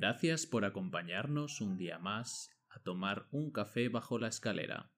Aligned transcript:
Gracias 0.00 0.44
por 0.44 0.66
acompañarnos 0.66 1.62
un 1.62 1.78
día 1.78 1.98
más 1.98 2.50
a 2.68 2.80
tomar 2.80 3.28
un 3.32 3.50
café 3.50 3.88
bajo 3.88 4.18
la 4.18 4.28
escalera. 4.28 4.90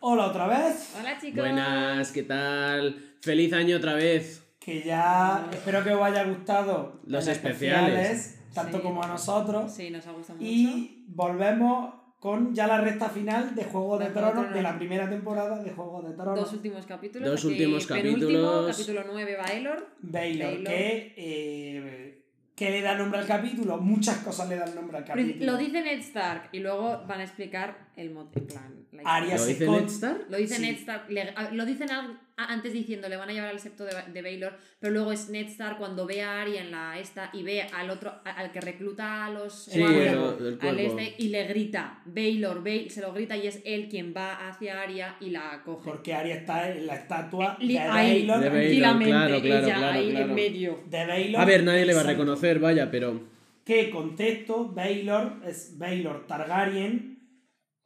Hola 0.00 0.26
otra 0.26 0.46
vez. 0.46 0.94
Hola 1.00 1.18
chicos. 1.18 1.38
Buenas, 1.38 2.12
¿qué 2.12 2.24
tal? 2.24 3.16
Feliz 3.22 3.54
año 3.54 3.78
otra 3.78 3.94
vez. 3.94 4.44
Que 4.60 4.82
ya 4.82 5.48
espero 5.50 5.82
que 5.82 5.94
os 5.94 6.02
haya 6.02 6.24
gustado 6.24 7.00
Los 7.06 7.26
especiales. 7.26 8.38
tanto 8.52 8.76
Sí. 8.76 8.82
como 8.82 9.02
a 9.02 9.06
nosotros. 9.06 9.72
Sí, 9.72 9.88
nos 9.88 10.06
ha 10.06 10.12
gustado 10.12 10.38
mucho. 10.38 10.50
Y 10.50 11.06
volvemos 11.08 11.94
con 12.20 12.54
ya 12.54 12.66
la 12.66 12.82
recta 12.82 13.08
final 13.08 13.54
de 13.54 13.64
Juego 13.64 13.96
de, 13.96 14.04
De 14.04 14.10
de 14.10 14.14
Tronos, 14.20 14.34
de 14.42 14.48
Tronos. 14.48 14.62
la 14.62 14.76
primera 14.76 15.08
temporada 15.08 15.62
de 15.62 15.70
Juego 15.70 16.02
de 16.02 16.12
Tronos. 16.14 16.38
Dos 16.40 16.52
últimos 16.52 16.84
capítulos. 16.84 17.30
Dos 17.30 17.44
últimos 17.46 17.86
penúltimo, 17.86 18.20
capítulos. 18.28 18.76
Capítulo 18.76 19.04
9, 19.10 19.36
Baelor. 19.38 19.86
Baylor, 20.02 20.46
Baylor. 20.48 20.64
que 20.64 21.14
eh, 21.16 22.17
¿qué 22.58 22.70
le 22.70 22.82
da 22.82 22.94
nombre 22.94 23.20
al 23.20 23.26
capítulo? 23.26 23.78
Muchas 23.78 24.18
cosas 24.18 24.48
le 24.48 24.56
dan 24.56 24.74
nombre 24.74 24.98
al 24.98 25.04
capítulo. 25.04 25.52
Lo 25.52 25.56
dice 25.56 25.80
Ned 25.80 26.00
Stark 26.00 26.48
y 26.52 26.58
luego 26.58 27.04
van 27.06 27.20
a 27.20 27.24
explicar 27.24 27.88
el 27.96 28.10
motivo. 28.10 28.44
En 28.44 28.46
plan, 28.46 28.74
Arya 29.04 29.36
¿Lo 29.36 29.44
dice 29.46 29.66
con- 29.66 29.76
Ned 29.80 29.84
Stark? 29.88 30.26
Lo 30.30 30.36
dice 30.36 30.54
Sí. 30.56 30.62
Ned 30.62 30.74
Stark. 30.76 31.10
le- 31.10 31.34
lo 31.52 31.64
dicen 31.66 31.90
al- 31.90 32.18
a- 32.36 32.52
antes 32.52 32.72
diciendo 32.72 33.08
le 33.08 33.16
van 33.16 33.28
a 33.28 33.32
llevar 33.32 33.48
al 33.50 33.58
septo 33.60 33.84
de, 33.84 33.92
de 34.12 34.22
Baylor, 34.22 34.56
pero 34.78 34.92
luego 34.92 35.10
es 35.12 35.28
Ned 35.28 35.46
Stark 35.48 35.78
cuando 35.78 36.06
ve 36.06 36.22
a 36.22 36.40
Arya 36.42 36.60
en 36.62 36.70
la 36.70 36.98
esta 36.98 37.30
y 37.32 37.42
ve 37.42 37.62
al 37.62 37.90
otro, 37.90 38.10
a- 38.24 38.30
al 38.30 38.52
que 38.52 38.60
recluta 38.60 39.26
a 39.26 39.30
los 39.30 39.64
Sí, 39.64 39.80
cuervos, 39.80 40.40
el- 40.40 40.58
el 40.60 40.68
al 40.68 40.78
este 40.80 41.14
y 41.18 41.28
le 41.28 41.44
grita 41.46 42.00
Baylor, 42.06 42.62
Baylor, 42.62 42.90
se 42.90 43.00
lo 43.00 43.12
grita 43.12 43.36
y 43.36 43.46
es 43.46 43.60
él 43.64 43.88
quien 43.88 44.14
va 44.16 44.48
hacia 44.48 44.80
Arya 44.82 45.16
y 45.20 45.30
la 45.30 45.62
coge. 45.64 45.90
Porque 45.90 46.14
Arya 46.14 46.34
está 46.36 46.70
en 46.70 46.86
la 46.86 46.94
estatua 46.94 47.56
Li- 47.60 47.74
de 47.74 47.78
ahí, 47.80 47.88
Baylor. 48.28 48.40
De 48.40 48.48
Baylor, 48.48 48.52
tranquilamente, 48.52 49.10
claro, 49.10 49.40
claro, 49.42 49.66
ella 49.66 49.76
claro, 49.76 49.98
ahí 49.98 50.10
claro. 50.10 50.24
en 50.28 50.34
medio. 50.34 50.80
de 50.88 51.06
Baylor. 51.06 51.40
A 51.40 51.44
ver, 51.44 51.64
nadie 51.64 51.86
le 51.86 51.94
va 51.94 52.00
a 52.00 52.04
reconocer, 52.04 52.58
vaya, 52.60 52.90
pero. 52.90 53.20
Que 53.64 53.90
contexto, 53.90 54.68
Baylor 54.68 55.42
es 55.44 55.76
Baylor 55.76 56.26
Targaryen, 56.26 57.17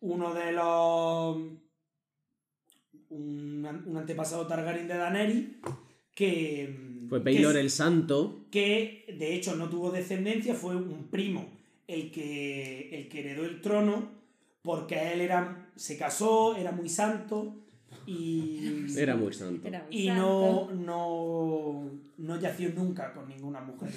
uno 0.03 0.34
de 0.34 0.53
los. 0.53 1.36
Un, 3.08 3.83
un 3.86 3.97
antepasado 3.97 4.47
Targaryen 4.47 4.89
de 4.89 4.97
Daenerys, 4.97 5.45
que. 6.14 6.77
Fue 7.08 7.19
Baylor 7.19 7.56
el 7.56 7.70
Santo. 7.70 8.47
que 8.50 9.05
de 9.19 9.34
hecho 9.34 9.55
no 9.56 9.69
tuvo 9.69 9.91
descendencia, 9.91 10.55
fue 10.55 10.77
un 10.77 11.08
primo 11.11 11.47
el 11.86 12.11
que, 12.11 12.89
el 12.98 13.08
que 13.08 13.20
heredó 13.20 13.45
el 13.45 13.61
trono, 13.61 14.08
porque 14.62 15.12
él 15.12 15.20
era, 15.20 15.70
se 15.77 15.98
casó, 15.98 16.56
era 16.56 16.73
muy 16.73 16.89
santo 16.89 17.55
y, 18.06 18.86
Era 18.97 19.14
muy 19.14 19.34
santo. 19.34 19.69
Era 19.69 19.86
y 19.91 20.06
santo. 20.06 20.70
no, 20.73 20.73
no, 20.75 21.91
no 22.17 22.41
yació 22.41 22.70
nunca 22.70 23.12
con 23.12 23.28
ninguna 23.28 23.61
mujer. 23.61 23.91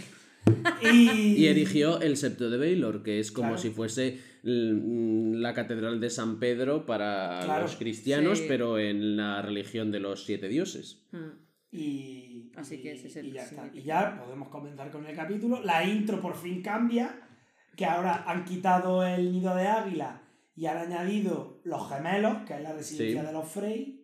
Y, 0.81 1.36
Y 1.38 1.48
erigió 1.48 2.02
el 2.02 2.17
septo 2.17 2.50
de 2.50 2.58
Baylor, 2.58 3.02
que 3.02 3.20
es 3.20 3.31
como 3.31 3.50
Claro. 3.50 3.61
si 3.61 3.70
fuese 3.70 4.20
la 4.47 5.53
catedral 5.53 5.99
de 5.99 6.09
San 6.11 6.39
Pedro 6.39 6.85
para 6.85 7.39
Claro. 7.43 7.63
los 7.63 7.75
cristianos, 7.75 8.38
Sí. 8.39 8.45
pero 8.47 8.77
en 8.77 9.17
la 9.17 9.41
religión 9.41 9.91
de 9.91 9.99
los 9.99 10.23
siete 10.25 10.47
dioses. 10.47 11.03
Hmm. 11.11 11.43
y, 11.71 12.52
Así 12.55 12.81
que 12.81 12.93
ese 12.93 13.07
es 13.07 13.15
el 13.17 13.25
y 13.27 13.31
ya 13.33 13.41
está. 13.43 13.63
significado. 13.63 13.79
Y 13.81 13.83
ya 13.85 14.23
podemos 14.23 14.47
comenzar 14.47 14.89
con 14.91 15.05
el 15.05 15.13
capítulo. 15.15 15.61
La 15.61 15.83
intro 15.83 16.21
por 16.21 16.35
fin 16.37 16.61
cambia, 16.61 17.19
que 17.75 17.85
ahora 17.85 18.23
han 18.27 18.45
quitado 18.45 19.05
el 19.05 19.33
nido 19.33 19.53
de 19.55 19.67
águila 19.67 20.21
y 20.55 20.67
han 20.67 20.77
añadido 20.77 21.59
los 21.65 21.89
gemelos, 21.89 22.43
que 22.47 22.53
es 22.53 22.61
la 22.61 22.71
residencia 22.71 23.19
Sí. 23.21 23.27
de 23.27 23.33
los 23.33 23.49
Frey. 23.49 24.02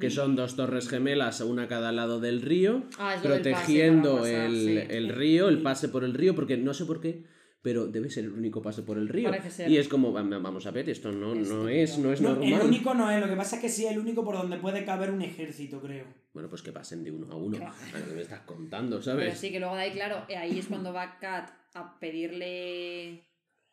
Que 0.00 0.10
son 0.10 0.34
dos 0.34 0.56
torres 0.56 0.88
gemelas, 0.88 1.40
una 1.40 1.64
a 1.64 1.68
cada 1.68 1.92
lado 1.92 2.18
del 2.18 2.42
río, 2.42 2.82
Ah, 2.98 3.14
protegiendo 3.22 4.16
pasar, 4.16 4.46
el, 4.46 4.56
sí. 4.56 4.78
el 4.96 5.08
río, 5.10 5.48
el 5.48 5.62
pase 5.62 5.88
por 5.88 6.02
el 6.02 6.14
río, 6.14 6.34
porque 6.34 6.56
no 6.56 6.74
sé 6.74 6.84
por 6.84 7.00
qué, 7.00 7.26
pero 7.68 7.86
debe 7.86 8.08
ser 8.08 8.24
el 8.24 8.32
único 8.32 8.62
pase 8.62 8.80
por 8.82 8.96
el 8.96 9.10
río. 9.10 9.28
Parece 9.28 9.50
ser. 9.50 9.70
Y 9.70 9.76
es 9.76 9.88
como, 9.88 10.10
va- 10.10 10.22
vamos 10.22 10.64
a 10.64 10.70
ver, 10.70 10.88
esto 10.88 11.12
no, 11.12 11.34
Es 11.34 11.50
no, 11.50 11.68
es, 11.68 11.98
no 11.98 12.10
es 12.14 12.20
No, 12.22 12.30
normal. 12.30 12.52
el 12.62 12.66
único 12.66 12.94
no 12.94 13.10
es, 13.10 13.20
lo 13.20 13.28
que 13.28 13.36
pasa 13.36 13.56
es 13.56 13.60
que 13.62 13.68
sí 13.68 13.84
es 13.84 13.92
el 13.92 13.98
único 13.98 14.24
por 14.24 14.38
donde 14.38 14.56
puede 14.56 14.86
caber 14.86 15.10
un 15.10 15.20
ejército, 15.20 15.78
creo. 15.82 16.06
Bueno, 16.32 16.48
pues 16.48 16.62
que 16.62 16.72
pasen 16.72 17.04
de 17.04 17.10
uno 17.10 17.30
a 17.30 17.36
uno. 17.36 17.58
Claro. 17.58 17.74
A 17.94 17.98
ver, 17.98 18.14
me 18.16 18.22
estás 18.22 18.40
contando, 18.46 19.00
Pero 19.00 19.02
¿sabes? 19.02 19.38
sí 19.38 19.50
que 19.52 19.60
luego 19.60 19.76
de 19.76 19.82
ahí, 19.82 19.92
claro, 19.92 20.24
eh, 20.30 20.36
ahí 20.38 20.58
es 20.58 20.66
cuando 20.66 20.94
va 20.94 21.18
Kat 21.18 21.50
a 21.74 21.98
pedirle 22.00 23.27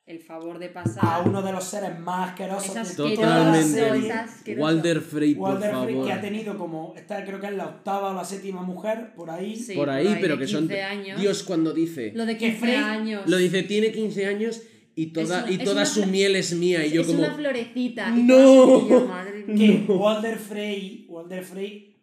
el 0.08 0.20
favor 0.20 0.60
de 0.60 0.70
pasar. 0.70 1.04
A 1.04 1.20
uno 1.22 1.42
de 1.42 1.52
los 1.52 1.64
seres 1.64 1.98
más 2.00 2.30
asquerosos 2.30 2.70
Esas 2.70 2.90
de 2.90 2.96
toda 2.96 3.16
la 3.44 3.54
asquerosas, 3.54 3.72
serie. 3.96 4.12
asqueroso. 4.12 4.64
Walder 4.66 5.02
Frey, 5.02 5.34
por 5.36 5.50
Walder 5.50 5.70
Frey, 5.72 5.94
favor. 5.94 6.06
que 6.08 6.14
ha 6.14 6.22
tenido 6.22 6.58
como, 6.58 6.94
esta 6.96 7.26
creo 7.26 7.40
que 7.40 7.48
es 7.48 7.54
la 7.54 7.66
octava 7.66 8.12
o 8.12 8.14
la 8.14 8.24
séptima 8.24 8.62
mujer, 8.62 9.14
por 9.16 9.32
ahí. 9.32 9.56
Sí, 9.56 9.74
por 9.74 9.90
ahí, 9.90 10.18
pero 10.22 10.38
que 10.38 10.48
son... 10.48 10.68
15 10.68 10.84
años. 10.84 11.20
Dios 11.22 11.42
cuando 11.44 11.74
dice... 11.74 12.12
Lo 12.16 12.26
de 12.28 12.38
Que 12.38 12.52
15 12.52 12.60
Frey- 12.60 12.76
años. 12.76 13.24
Lo 13.28 13.38
dice, 13.38 13.64
tiene 13.64 13.92
15 13.92 14.26
años 14.28 14.62
y 14.96 15.08
toda, 15.08 15.40
Es 15.40 15.44
una- 15.46 15.52
y 15.52 15.56
es 15.56 15.64
toda 15.64 15.76
una 15.78 15.86
su 15.88 16.06
miel 16.06 16.36
es 16.36 16.54
mía. 16.54 16.86
Y 16.86 16.92
yo 16.92 17.02
es 17.02 17.08
como... 17.08 17.20
una 17.20 17.34
florecita. 17.34 18.12
¡No! 18.12 18.86
y 18.86 18.90
yo, 18.90 19.06
madre 19.08 19.44
mía. 19.48 19.84
Que 19.88 19.92
Walder 19.92 20.38
Frey, 20.38 21.06
Walder 21.10 21.44
Frey 21.44 21.95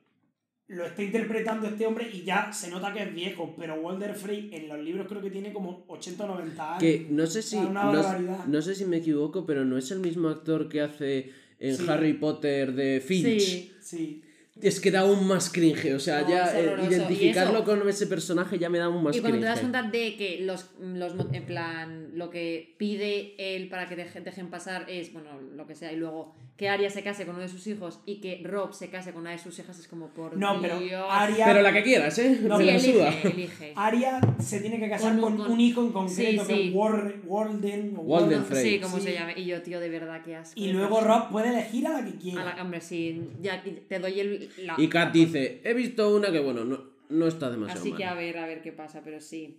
lo 0.73 0.85
está 0.87 1.03
interpretando 1.03 1.67
este 1.69 1.87
hombre 1.87 2.09
y 2.13 2.23
ya 2.23 2.53
se 2.53 2.71
nota 2.71 2.93
que 2.93 3.03
es 3.03 3.15
viejo, 3.15 3.55
pero 3.59 3.75
Walder 3.77 4.15
Frey 4.15 4.51
en 4.53 4.69
los 4.69 4.79
libros 4.81 5.07
creo 5.09 5.21
que 5.23 5.31
tiene 5.31 5.53
como 5.53 5.85
80 5.89 6.25
o 6.25 6.29
90 6.29 6.69
años. 6.71 6.81
Que 6.81 7.07
no 7.11 7.27
sé 7.27 7.43
si... 7.43 7.57
Una 7.57 7.93
no, 7.93 8.45
no 8.47 8.63
sé 8.63 8.75
si 8.75 8.85
me 8.85 8.97
equivoco, 8.99 9.45
pero 9.47 9.65
no 9.65 9.77
es 9.79 9.91
el 9.91 10.01
mismo 10.01 10.29
actor 10.29 10.69
que 10.69 10.81
hace 10.81 11.31
en 11.59 11.77
Sí. 11.77 11.85
Harry 11.89 12.15
Potter 12.15 12.73
de 12.75 13.01
Finch. 13.01 13.41
Sí. 13.41 13.73
Sí. 13.81 14.23
Es 14.61 14.81
que 14.81 14.91
da 14.91 15.01
aún 15.01 15.27
más 15.27 15.49
cringe. 15.51 15.95
O 15.95 15.99
sea, 15.99 16.23
No, 16.23 16.29
ya 16.29 16.61
eh, 16.61 16.77
identificarlo 16.89 17.61
eso- 17.61 17.65
con 17.65 17.89
ese 17.89 18.07
personaje 18.07 18.59
ya 18.59 18.69
me 18.69 18.79
da 18.79 18.85
aún 18.85 19.03
más 19.03 19.17
Y 19.17 19.21
cuando 19.21 19.39
te 19.39 19.43
cringe. 19.45 19.51
das 19.51 19.61
cuenta 19.61 19.83
de 19.83 20.17
que 20.17 20.41
los, 20.43 20.71
los 20.81 21.15
en 21.33 21.47
plan 21.47 22.11
lo 22.15 22.29
que 22.31 22.75
pide 22.79 23.35
él 23.57 23.69
para 23.69 23.89
que 23.89 23.97
deje- 23.97 24.21
dejen 24.21 24.51
pasar 24.51 24.85
es 24.91 25.13
bueno 25.13 25.41
lo 25.41 25.67
que 25.67 25.75
sea 25.75 25.91
y 25.93 25.97
luego 25.97 26.35
que 26.63 26.69
Arya 26.69 26.89
se 26.91 27.03
case 27.03 27.27
con 27.27 27.35
uno 27.35 27.43
de 27.43 27.49
sus 27.49 27.67
hijos 27.67 27.99
y 28.07 28.21
que 28.21 28.41
Rob 28.45 28.73
se 28.73 28.89
case 28.89 29.11
con 29.13 29.23
una 29.23 29.33
de 29.33 29.39
sus 29.39 29.59
hijas 29.59 29.77
es 29.81 29.89
como 29.89 30.11
por 30.15 30.37
No, 30.37 30.61
pero 30.61 30.79
Dios. 30.79 31.05
Arya, 31.11 31.45
Pero 31.47 31.61
la 31.61 31.73
que 31.73 31.83
quieras, 31.83 32.17
¿eh? 32.21 32.39
No, 32.41 32.57
sí, 32.57 32.65
la 32.67 32.79
suda. 32.79 33.09
elige, 33.09 33.29
elige. 33.33 33.73
Arya 33.75 34.21
se 34.39 34.61
tiene 34.61 34.79
que 34.79 34.89
casar 34.89 35.11
Con 35.15 35.21
con, 35.21 35.33
un- 35.33 35.39
con- 35.41 35.51
un 35.51 35.61
hijo 35.61 35.83
en 35.83 35.91
concreto, 35.91 36.45
Sí, 36.45 36.49
que 36.49 36.55
sí. 36.55 36.69
es 36.69 36.73
War- 36.75 37.15
Walden. 37.27 37.97
o 37.97 38.01
Walden. 38.03 38.45
Frey. 38.45 38.75
Sí, 38.75 38.81
como 38.81 38.99
Sí. 38.99 39.03
se 39.03 39.15
llame. 39.15 39.35
Y 39.37 39.45
yo, 39.47 39.61
tío, 39.63 39.81
de 39.81 39.89
verdad, 39.89 40.23
qué 40.25 40.37
asco. 40.37 40.55
Y 40.55 40.71
luego. 40.73 41.01
Rob 41.01 41.31
puede 41.33 41.49
elegir 41.49 41.85
a 41.89 41.95
la 42.01 42.05
que 42.05 42.11
A 42.17 42.19
quiera. 42.21 42.45
la- 42.55 42.63
hombre, 42.63 42.81
sí, 42.81 43.21
ya 43.41 43.61
te 43.89 43.99
doy 43.99 44.21
el. 44.21 44.49
la- 44.59 44.77
Y 44.79 44.87
Kat 44.89 45.13
dice, 45.13 45.63
he 45.65 45.75
visto 45.75 46.15
una 46.15 46.31
que, 46.31 46.39
bueno, 46.39 46.65
no, 46.65 46.79
no 47.09 47.27
está 47.27 47.51
demasiado 47.51 47.81
Así 47.81 47.91
que 47.93 48.05
mal. 48.05 48.13
a 48.13 48.17
ver, 48.21 48.39
a 48.39 48.47
ver 48.47 48.63
qué 48.63 48.71
pasa, 48.71 49.01
pero 49.03 49.21
sí. 49.21 49.59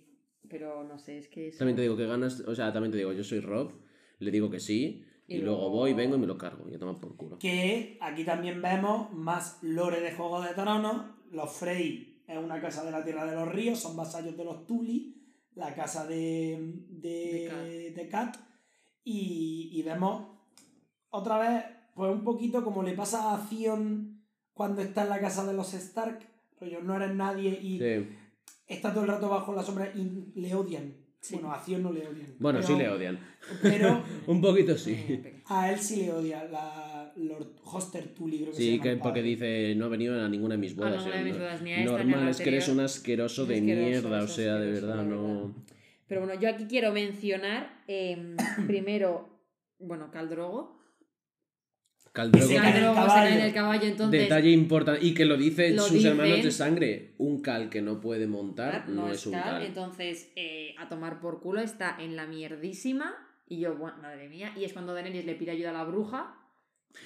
Pero 0.50 0.86
no 0.86 0.98
sé, 0.98 1.18
es 1.18 1.28
que. 1.28 1.50
eso- 1.50 1.58
También 1.58 1.76
te 1.76 1.82
digo 1.82 1.98
que 1.98 2.06
ganas, 2.06 2.40
o 2.48 2.56
sea, 2.56 2.72
también 2.72 2.92
te 2.94 2.98
digo, 2.98 3.12
yo 3.12 3.26
soy 3.26 3.42
Rob, 3.42 3.74
le 4.20 4.32
digo 4.32 4.50
que 4.50 4.62
sí, 4.62 5.04
y, 5.28 5.36
Y 5.36 5.38
luego 5.40 5.70
voy, 5.70 5.94
vengo 5.94 6.16
y 6.16 6.20
me 6.20 6.28
lo 6.28 6.38
cargo, 6.38 6.70
y 6.70 6.76
a 6.76 6.80
tomar 6.80 7.00
por 7.00 7.16
culo. 7.16 7.40
Que 7.40 7.98
aquí 8.02 8.24
también 8.24 8.62
vemos 8.62 9.12
más 9.14 9.60
lore 9.62 10.02
de 10.02 10.12
Juego 10.12 10.42
de 10.42 10.54
Tronos. 10.54 11.04
Los 11.32 11.52
Frey 11.52 12.22
es 12.28 12.38
una 12.38 12.60
casa 12.62 12.84
de 12.84 12.92
la 12.92 13.04
Tierra 13.04 13.26
de 13.26 13.36
los 13.36 13.48
Ríos, 13.52 13.80
son 13.80 13.96
vasallos 13.96 14.36
de 14.38 14.44
los 14.46 14.66
Tully, 14.68 15.22
la 15.56 15.74
casa 15.74 16.06
de, 16.08 16.84
de, 16.90 17.94
de 17.96 18.08
Kat. 18.10 18.36
Y, 19.04 19.70
y 19.74 19.82
vemos 19.84 20.28
otra 21.10 21.38
vez, 21.40 21.66
pues 21.96 22.12
un 22.12 22.24
poquito 22.24 22.64
como 22.64 22.84
le 22.84 22.94
pasa 22.94 23.34
a 23.34 23.50
Theon 23.50 24.24
cuando 24.54 24.82
está 24.82 25.04
en 25.04 25.10
la 25.10 25.20
casa 25.20 25.46
de 25.46 25.54
los 25.54 25.74
Stark. 25.74 26.20
Rollo, 26.60 26.82
no 26.82 26.96
eres 26.96 27.14
nadie 27.16 27.50
y 27.62 27.80
Sí. 27.80 28.10
está 28.68 28.94
todo 28.94 29.04
el 29.04 29.10
rato 29.10 29.28
bajo 29.30 29.54
la 29.54 29.64
sombra 29.64 29.92
y 29.94 30.32
le 30.36 30.56
odian. 30.56 30.96
Sí. 31.24 31.36
Bueno, 31.36 31.54
a 31.54 31.64
Theon 31.64 31.82
no 31.84 31.92
le 31.94 32.06
odian. 32.06 32.36
Bueno, 32.38 32.60
pero- 32.60 32.68
sí 32.74 32.84
le 32.84 32.90
odian. 32.90 33.18
Pero 33.62 34.04
Un 34.28 34.42
poquito 34.42 34.74
Eh, 34.74 34.78
sí. 34.78 35.20
pero- 35.24 35.36
a 35.48 35.72
él 35.72 35.80
sí 35.80 36.02
le 36.02 36.12
odia 36.12 36.44
la 36.44 37.14
Lord 37.16 37.56
Hoster 37.64 38.10
Tully, 38.14 38.40
creo 38.40 38.50
que 38.52 38.56
se 38.58 38.62
Sí, 38.62 38.72
llama 38.72 38.84
que 38.84 38.96
porque 38.98 39.22
dice, 39.22 39.74
no 39.76 39.86
he 39.86 39.90
venido 39.90 40.22
a 40.22 40.28
ninguna 40.28 40.56
de 40.56 40.60
mis 40.60 40.76
bodas. 40.76 40.98
ninguna 40.98 41.16
de 41.16 41.22
eh, 41.22 41.24
mis 41.24 41.38
bodas, 41.38 41.62
ni 41.62 41.72
a 41.72 41.78
esta, 41.80 41.92
ni 41.92 41.96
a 41.96 41.98
la 41.98 42.04
Normal, 42.12 42.30
es 42.30 42.42
que 42.42 42.50
eres 42.50 42.68
un 42.68 42.80
asqueroso 42.82 43.46
de 43.46 43.56
Asqueroso, 43.56 43.90
mierda, 44.10 44.24
o 44.24 44.28
sea, 44.28 44.56
de 44.56 44.72
verdad, 44.74 45.04
no... 45.06 45.56
Pero 46.08 46.26
bueno, 46.26 46.40
yo 46.40 46.50
aquí 46.50 46.66
quiero 46.66 46.92
mencionar 46.92 47.82
em, 47.88 48.36
primero, 48.68 49.30
bueno, 49.80 50.12
Caldrogo. 50.12 50.78
Caldrogo, 52.14 52.46
Ese 52.46 52.56
en 52.58 53.42
el 53.42 53.54
caballo, 53.54 53.88
entonces. 53.88 54.22
detalle 54.22 54.52
importante, 54.52 55.04
y 55.04 55.14
que 55.16 55.26
lo 55.26 55.36
dicen 55.36 55.76
Lo 55.76 55.82
sus 55.84 55.94
dicen. 55.94 56.12
hermanos 56.12 56.44
de 56.44 56.52
sangre, 56.52 57.16
un 57.18 57.42
cal 57.42 57.70
que 57.70 57.82
no 57.82 58.00
puede 58.00 58.28
montar 58.28 58.88
no, 58.88 59.08
no, 59.08 59.12
es 59.12 59.26
un 59.26 59.34
Cal, 59.34 59.44
cal. 59.44 59.64
entonces 59.64 60.32
eh, 60.36 60.76
a 60.78 60.88
tomar 60.88 61.20
por 61.20 61.42
culo 61.42 61.60
está 61.62 61.98
en 62.00 62.16
la 62.16 62.28
mierdísima. 62.28 63.16
Y 63.50 63.60
yo, 63.60 63.76
bueno, 63.76 63.98
madre 64.02 64.30
mía. 64.30 64.54
Y 64.56 64.64
es 64.64 64.74
cuando 64.74 64.94
Daenerys 64.94 65.26
le 65.26 65.36
pide 65.36 65.52
ayuda 65.52 65.72
a 65.72 65.74
la 65.74 65.84
bruja. 65.84 66.38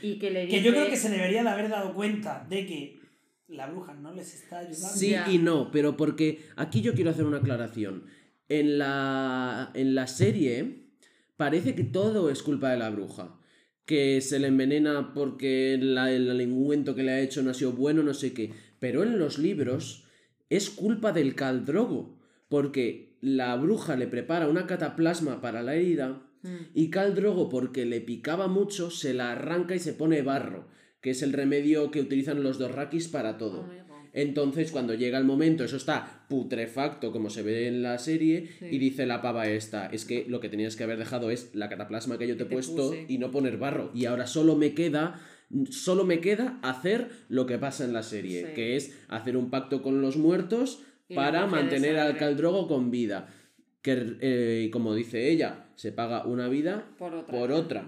Y 0.01 0.19
que 0.19 0.29
le 0.29 0.45
dice. 0.45 0.57
Que 0.57 0.63
yo 0.63 0.71
creo 0.71 0.89
que 0.89 0.97
se 0.97 1.09
debería 1.09 1.41
de 1.41 1.49
haber 1.49 1.69
dado 1.69 1.93
cuenta 1.93 2.45
de 2.49 2.65
que 2.65 2.99
la 3.47 3.67
bruja 3.67 3.93
no 3.93 4.11
les 4.13 4.33
está 4.35 4.59
ayudando. 4.59 4.87
Sí 4.89 5.11
Ya. 5.11 5.25
y 5.31 5.37
no, 5.37 5.71
pero 5.71 5.95
porque 5.97 6.43
aquí 6.57 6.81
yo 6.81 6.93
quiero 6.93 7.09
hacer 7.11 7.23
una 7.25 7.37
aclaración. 7.37 8.03
En 8.49 8.77
la, 8.77 9.71
en 9.73 9.95
la 9.95 10.07
serie 10.07 10.83
parece 11.37 11.75
que 11.75 11.83
todo 11.85 12.29
es 12.29 12.43
culpa 12.43 12.69
de 12.71 12.77
la 12.77 12.89
bruja. 12.89 13.36
Que 13.87 14.21
se 14.21 14.37
le 14.37 14.47
envenena 14.47 15.13
porque 15.15 15.79
la- 15.81 16.11
el 16.11 16.29
ungüento 16.51 16.93
que 16.93 17.01
le 17.03 17.11
ha 17.13 17.19
hecho 17.21 17.41
no 17.41 17.49
ha 17.51 17.53
sido 17.55 17.71
bueno, 17.71 18.03
no 18.03 18.13
sé 18.13 18.33
qué. 18.33 18.51
Pero 18.79 19.01
en 19.01 19.17
los 19.17 19.39
libros 19.39 20.03
es 20.49 20.69
culpa 20.69 21.11
del 21.13 21.33
caldrogo. 21.33 22.19
Porque 22.49 23.17
la 23.21 23.55
bruja 23.55 23.95
le 23.95 24.05
prepara 24.07 24.47
una 24.47 24.67
cataplasma 24.67 25.41
para 25.41 25.63
la 25.63 25.73
herida 25.75 26.21
Mm. 26.43 26.49
y 26.75 26.89
Khal 26.91 27.15
Drogo, 27.15 27.49
porque 27.49 27.85
le 27.85 27.99
picaba 27.99 28.47
mucho, 28.47 28.91
se 28.91 29.13
la 29.15 29.31
arranca 29.31 29.73
y 29.75 29.79
se 29.79 29.93
pone 29.93 30.21
barro, 30.21 30.67
que 31.01 31.09
es 31.09 31.23
el 31.23 31.33
remedio 31.33 31.89
que 31.89 31.99
utilizan 31.99 32.43
los 32.43 32.59
Dorrakis 32.59 33.07
para 33.07 33.37
todo. 33.39 33.63
Amigo. 33.63 33.86
Entonces, 34.13 34.71
cuando 34.71 34.93
llega 34.93 35.17
el 35.17 35.23
momento, 35.25 35.63
eso 35.63 35.77
está 35.77 36.25
putrefacto, 36.29 37.11
como 37.11 37.29
se 37.29 37.41
ve 37.43 37.67
en 37.67 37.81
la 37.83 37.97
serie, 37.97 38.49
Sí. 38.59 38.65
y 38.71 38.77
dice 38.79 39.05
la 39.05 39.21
pava 39.21 39.47
esta, 39.47 39.87
es 39.87 40.05
que 40.05 40.25
lo 40.27 40.39
que 40.39 40.49
tenías 40.49 40.75
que 40.75 40.83
haber 40.83 40.97
dejado 40.97 41.29
es 41.31 41.53
la 41.53 41.69
cataplasma 41.69 42.17
que 42.17 42.27
yo 42.27 42.37
te 42.37 42.43
he 42.43 42.47
puesto 42.47 42.89
puse. 42.89 43.05
y 43.07 43.17
no 43.17 43.31
poner 43.31 43.57
barro. 43.57 43.91
Y 43.93 44.05
ahora 44.05 44.27
solo 44.27 44.55
me 44.55 44.73
queda, 44.73 45.19
solo 45.69 46.03
me 46.05 46.19
queda 46.19 46.59
hacer 46.61 47.09
lo 47.29 47.45
que 47.45 47.57
pasa 47.57 47.85
en 47.85 47.93
la 47.93 48.03
serie, 48.03 48.47
Sí. 48.47 48.53
que 48.53 48.75
es 48.75 48.97
hacer 49.07 49.37
un 49.37 49.49
pacto 49.49 49.81
con 49.81 50.01
los 50.01 50.17
muertos 50.17 50.81
Y 51.09 51.15
para 51.15 51.45
mantener 51.47 51.97
al. 51.97 52.17
Caldrogo 52.17 52.67
con 52.67 52.91
vida. 52.91 53.29
Que, 53.81 54.17
eh, 54.19 54.69
como 54.73 54.93
dice 54.93 55.29
ella, 55.31 55.67
se 55.75 55.93
paga 55.93 56.25
una 56.25 56.49
vida 56.49 56.85
Por 56.97 57.13
otra. 57.13 57.37
por 57.39 57.51
otra. 57.53 57.85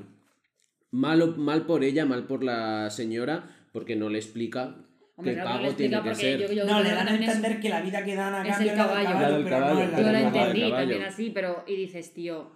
Mal, 0.92 1.36
mal 1.38 1.66
por 1.66 1.84
ella, 1.84 2.06
mal 2.06 2.26
por 2.28 2.44
la 2.44 2.90
señora, 2.90 3.56
porque 3.74 3.96
no 3.98 4.10
le 4.10 4.18
explica 4.18 4.78
Hombre, 5.20 5.36
que 5.36 5.42
pago 5.42 5.74
tiene 5.76 5.96
explica 5.98 6.04
que 6.04 6.16
ser. 6.16 6.40
yo- 6.40 6.52
yo 6.54 6.66
No, 6.66 6.82
le 6.82 6.90
dan 6.92 7.08
a 7.08 7.16
es- 7.16 7.22
entender 7.22 7.60
que 7.60 7.70
la 7.70 7.82
vida 7.82 8.04
que 8.06 8.16
dan 8.16 8.34
a 8.34 8.42
es 8.42 8.50
cambio 8.56 8.72
el 8.72 8.72
es 8.72 8.78
la 8.78 8.88
del 8.88 8.96
caballo. 8.96 9.10
La 9.10 9.20
pero 9.20 9.44
no 9.44 9.50
caballo, 9.50 9.80
la 9.80 9.86
Yo 9.86 9.92
caballo. 9.92 10.18
entendí 10.28 10.62
caballo. 10.62 10.76
también 10.78 11.04
así, 11.04 11.30
pero. 11.32 11.64
Y 11.68 11.76
dices, 11.76 12.14
tío. 12.14 12.52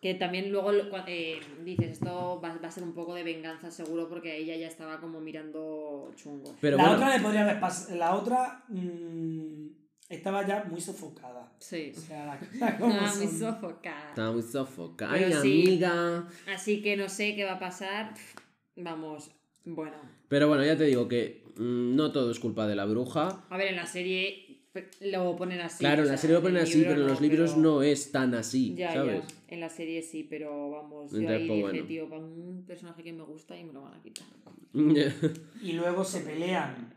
Que 0.00 0.14
también 0.14 0.50
luego 0.50 0.72
eh, 1.06 1.38
dices, 1.64 1.90
esto 1.92 2.40
va, 2.44 2.58
va 2.58 2.66
a 2.68 2.70
ser 2.72 2.82
un 2.82 2.92
poco 2.92 3.14
de 3.14 3.22
venganza 3.22 3.70
seguro 3.70 4.08
porque 4.08 4.36
ella 4.36 4.56
ya 4.56 4.66
estaba 4.66 4.98
como 5.00 5.20
mirando 5.20 6.10
chungo. 6.16 6.56
Pero 6.60 6.76
la 6.76 6.82
bueno, 6.82 6.96
otra 6.98 7.16
le 7.16 7.22
podría 7.22 7.42
haber 7.42 7.60
pasado. 7.60 7.96
La 7.96 8.14
otra 8.16 8.64
mm, 8.68 9.66
estaba 10.08 10.44
ya 10.44 10.64
muy 10.68 10.80
sofocada. 10.80 11.52
Sí. 11.60 11.92
O 11.96 12.00
sea, 12.00 12.26
las 12.26 12.38
cosas 12.48 12.74
como 12.80 12.94
Ah, 12.98 13.12
muy 13.16 13.26
sofocada. 13.28 14.08
estaba 14.08 14.32
muy 14.32 14.42
sofocada. 14.42 15.12
Ay, 15.12 15.32
sí. 15.40 15.62
amiga. 15.62 16.26
Así 16.52 16.82
que 16.82 16.96
no 16.96 17.08
sé 17.08 17.36
qué 17.36 17.44
va 17.44 17.52
a 17.52 17.58
pasar. 17.60 18.12
Vamos, 18.74 19.30
bueno. 19.64 19.96
Pero 20.28 20.48
bueno, 20.48 20.64
ya 20.64 20.76
te 20.76 20.84
digo 20.84 21.06
que 21.06 21.41
no 21.58 22.12
todo 22.12 22.30
es 22.30 22.38
culpa 22.38 22.66
de 22.66 22.76
la 22.76 22.84
bruja. 22.86 23.44
A 23.50 23.56
ver, 23.56 23.68
en 23.68 23.76
la 23.76 23.86
serie 23.86 24.48
lo 25.02 25.36
ponen 25.36 25.60
así. 25.60 25.78
claro, 25.80 26.02
en 26.02 26.08
la 26.08 26.14
sea, 26.14 26.18
serie 26.22 26.34
lo 26.34 26.38
en 26.40 26.44
ponen 26.44 26.62
así, 26.62 26.82
pero 26.82 27.00
en 27.02 27.06
los 27.06 27.20
libros 27.20 27.50
pero- 27.50 27.62
no 27.62 27.82
es 27.82 28.10
tan 28.10 28.34
así, 28.34 28.74
Ya, 28.74 28.92
¿sabes? 28.94 29.22
ya. 29.28 29.34
En 29.48 29.60
la 29.60 29.68
serie 29.68 30.00
sí, 30.02 30.26
pero 30.28 30.70
vamos. 30.70 31.12
Yo 31.12 31.18
Entonces, 31.18 31.40
ahí 31.42 31.46
pues, 31.48 31.56
dije, 31.58 31.70
bueno. 31.72 31.86
tío, 31.86 32.08
para 32.08 32.22
un 32.22 32.64
personaje 32.66 33.02
que 33.02 33.12
me 33.12 33.22
gusta 33.24 33.56
y 33.58 33.64
me 33.64 33.72
lo 33.74 33.82
van 33.82 33.94
a 33.94 34.02
quitar. 34.02 34.26
Y 35.62 35.72
luego 35.72 36.04
se 36.04 36.20
pelean. 36.20 36.94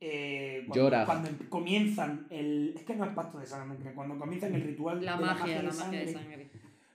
eh, 0.00 0.64
cuando, 0.66 0.84
Llora. 0.84 1.06
cuando 1.06 1.28
em- 1.30 1.38
comienzan 1.48 2.26
el. 2.30 2.74
Es 2.76 2.82
que 2.82 2.94
no 2.94 3.06
es 3.06 3.12
pacto 3.14 3.38
de 3.38 3.46
sangre, 3.46 3.94
cuando 3.94 4.18
comienzan 4.18 4.54
el 4.54 4.62
ritual 4.62 5.02
La 5.02 5.16
de 5.16 5.24
magia, 5.24 5.46
la 5.62 5.70
de 5.70 5.78
magia 5.78 6.00
de 6.00 6.12
sangre, 6.12 6.12
sangre. 6.12 6.50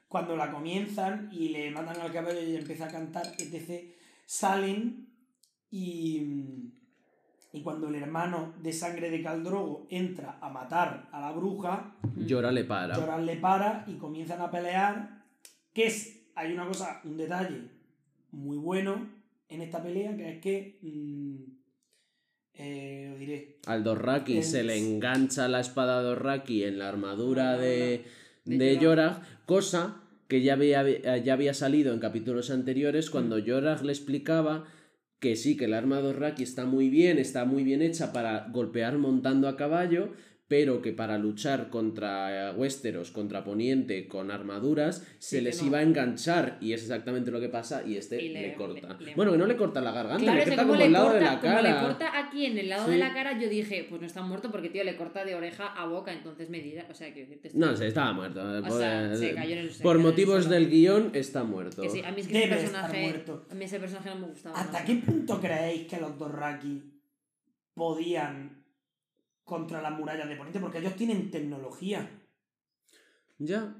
cuando 0.07 0.35
la 0.37 0.51
comienzan 0.51 1.29
y 1.31 1.49
le 1.49 1.71
matan 1.71 1.99
al 2.01 2.11
caballo 2.13 2.39
y 2.39 2.55
empieza 2.55 2.85
a 2.85 2.91
cantar, 2.91 3.25
etc., 3.39 3.95
salen 4.27 5.07
y, 5.71 6.71
y 7.51 7.61
cuando 7.61 7.87
el 7.89 7.95
hermano 7.95 8.53
de 8.61 8.71
sangre 8.73 9.09
de 9.09 9.23
Caldrogo 9.23 9.87
entra 9.89 10.37
a 10.41 10.49
matar 10.49 11.09
a 11.11 11.19
la 11.21 11.31
bruja, 11.31 11.95
Llora 12.15 12.51
le 12.51 12.63
para. 12.63 12.95
Joran 12.95 13.25
le 13.25 13.37
para 13.37 13.85
y 13.87 13.93
comienzan 13.95 14.41
a 14.41 14.51
pelear, 14.51 15.23
que 15.73 15.87
es, 15.87 16.21
hay 16.35 16.53
una 16.53 16.67
cosa, 16.67 17.01
un 17.05 17.17
detalle 17.17 17.69
muy 18.31 18.57
bueno 18.57 19.09
en 19.49 19.61
esta 19.61 19.81
pelea, 19.81 20.15
que 20.15 20.29
es 20.33 20.41
que, 20.41 20.79
mm, 20.83 21.35
eh, 22.53 23.09
os 23.13 23.19
diré, 23.19 23.57
Al 23.65 23.83
Dorraki 23.83 24.37
El- 24.37 24.43
se 24.43 24.63
le 24.63 24.77
engancha 24.77 25.47
la 25.47 25.59
espada 25.59 26.01
Dorraki 26.01 26.63
en 26.63 26.77
la 26.79 26.89
armadura 26.89 27.57
de, 27.57 28.05
De 28.45 28.57
de. 28.57 28.77
Yorah, 28.77 29.21
cosa 29.45 30.01
que 30.27 30.41
ya 30.43 30.53
había, 30.53 31.17
ya 31.17 31.33
había 31.33 31.53
salido 31.55 31.93
en 31.93 31.99
capítulos 31.99 32.51
anteriores 32.51 33.09
cuando 33.09 33.37
Mm. 33.37 33.41
Yorah 33.41 33.81
le 33.81 33.91
explicaba 33.91 34.65
que 35.19 35.35
sí, 35.35 35.57
que 35.57 35.65
el 35.65 35.73
arma 35.73 35.99
Dorraki 35.99 36.43
está 36.43 36.65
muy 36.65 36.89
bien, 36.89 37.17
está 37.17 37.45
muy 37.45 37.63
bien 37.63 37.81
hecha 37.81 38.13
para 38.13 38.47
golpear 38.51 38.97
montando 38.97 39.47
a 39.47 39.57
caballo, 39.57 40.13
pero 40.49 40.81
que 40.81 40.91
para 40.93 41.17
luchar 41.19 41.69
contra 41.69 42.51
Westeros, 42.57 43.11
contra 43.11 43.43
Poniente, 43.43 44.07
con 44.07 44.31
armaduras, 44.31 45.07
se 45.19 45.37
que 45.37 45.41
les 45.43 45.61
no. 45.61 45.67
iba 45.67 45.77
a 45.77 45.83
enganchar 45.83 46.57
y 46.59 46.73
es 46.73 46.81
exactamente 46.81 47.29
lo 47.29 47.39
que 47.39 47.49
pasa 47.49 47.83
y 47.85 47.97
este 47.97 48.19
Y 48.21 48.29
le, 48.29 48.41
le- 48.47 48.53
corta. 48.55 48.97
le- 48.99 49.05
le- 49.05 49.15
bueno, 49.15 49.31
que 49.31 49.37
no 49.37 49.45
le 49.45 49.55
corta 49.55 49.79
la 49.79 49.91
garganta, 49.91 50.23
Claro, 50.23 50.37
le 50.39 50.43
que 50.45 50.49
corta 50.49 50.63
como 50.67 50.81
el 50.81 50.91
lado 50.91 51.05
corta, 51.11 51.19
de 51.19 51.25
la 51.25 51.39
como 51.39 51.55
le 51.61 51.61
cara. 51.69 51.81
corta 51.83 52.19
aquí 52.19 52.45
en 52.47 52.57
el 52.57 52.67
lado 52.69 52.85
Sí. 52.85 52.91
de 52.93 52.97
la 52.97 53.13
cara, 53.13 53.39
yo 53.39 53.47
dije, 53.47 53.85
pues 53.87 54.01
no 54.01 54.07
está 54.07 54.23
muerto 54.23 54.49
porque, 54.49 54.69
tío, 54.69 54.83
le 54.83 54.95
corta 54.97 55.23
de 55.23 55.35
oreja 55.35 55.67
a 55.67 55.85
boca, 55.85 56.11
entonces 56.11 56.49
me 56.49 56.59
dirá, 56.61 56.87
o 56.89 56.95
sea, 56.95 57.13
quiero 57.13 57.29
decirte... 57.29 57.51
No 57.55 57.77
sé, 57.77 57.85
estaba 57.85 58.11
muerto. 58.13 58.41
O 58.41 58.61
Por- 58.63 58.79
sea, 58.79 59.15
se 59.15 59.35
cayó 59.35 59.53
en 59.53 59.59
el- 59.59 59.71
se 59.71 59.83
por 59.83 59.97
en 59.97 60.01
el 60.01 60.07
motivos 60.07 60.45
suelo. 60.45 60.59
del 60.59 60.69
guion 60.71 61.11
está 61.13 61.43
muerto. 61.43 61.83
Que 61.83 61.89
sí, 61.89 62.01
a 62.03 62.11
mí 62.11 62.21
es 62.21 62.27
que 62.27 62.39
ese 62.39 62.47
Debe 62.49 62.63
estar 62.63 62.89
personaje... 62.91 63.25
A 63.51 63.53
mí 63.53 63.65
ese 63.65 63.79
personaje 63.79 64.09
no 64.09 64.15
me 64.15 64.27
gustaba. 64.29 64.59
¿hasta 64.59 64.79
no 64.79 64.85
qué 64.87 64.95
punto 64.95 65.39
creéis 65.39 65.87
que 65.87 65.99
los 65.99 66.17
Dorraki 66.17 66.81
podían 67.75 68.58
contra 69.49 69.81
las 69.81 69.91
murallas 69.97 70.29
de 70.29 70.35
Poniente? 70.37 70.59
Porque 70.59 70.77
ellos 70.77 70.95
tienen 70.95 71.31
tecnología. 71.31 72.09
Ya. 73.37 73.75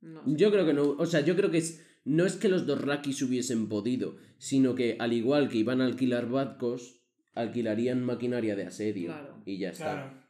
No. 0.00 0.22
Yo 0.26 0.50
creo 0.50 0.66
que 0.66 0.74
no. 0.74 0.90
O 0.98 1.06
sea, 1.06 1.20
yo 1.20 1.34
creo 1.36 1.50
que 1.50 1.58
es, 1.58 1.84
no 2.04 2.24
es 2.24 2.36
que 2.36 2.48
los 2.48 2.66
Dorrakis 2.66 3.22
hubiesen 3.22 3.68
podido, 3.68 4.16
sino 4.38 4.74
que 4.74 4.96
al 5.00 5.12
igual 5.12 5.48
que 5.48 5.58
iban 5.58 5.80
a 5.80 5.86
alquilar 5.86 6.28
barcos, 6.28 7.00
alquilarían 7.34 8.04
maquinaria 8.04 8.54
de 8.56 8.66
asedio. 8.66 9.06
Claro. 9.10 9.42
Y 9.44 9.58
ya 9.58 9.70
está. 9.70 9.84
Claro. 9.92 10.22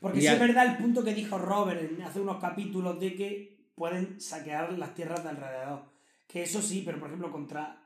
Porque 0.00 0.20
Ya- 0.20 0.30
sí 0.30 0.34
es 0.34 0.40
verdad 0.40 0.66
el 0.66 0.76
punto 0.82 1.02
que 1.02 1.14
dijo 1.14 1.38
Robert 1.38 1.80
en 1.82 2.02
hace 2.02 2.20
unos 2.20 2.38
capítulos 2.40 3.00
de 3.00 3.14
que 3.16 3.58
pueden 3.74 4.20
saquear 4.20 4.78
las 4.78 4.94
tierras 4.94 5.22
de 5.24 5.30
alrededor. 5.30 5.82
Que 6.28 6.42
eso 6.42 6.60
sí, 6.62 6.82
pero 6.84 6.98
por 7.00 7.08
ejemplo 7.08 7.32
contra, 7.32 7.84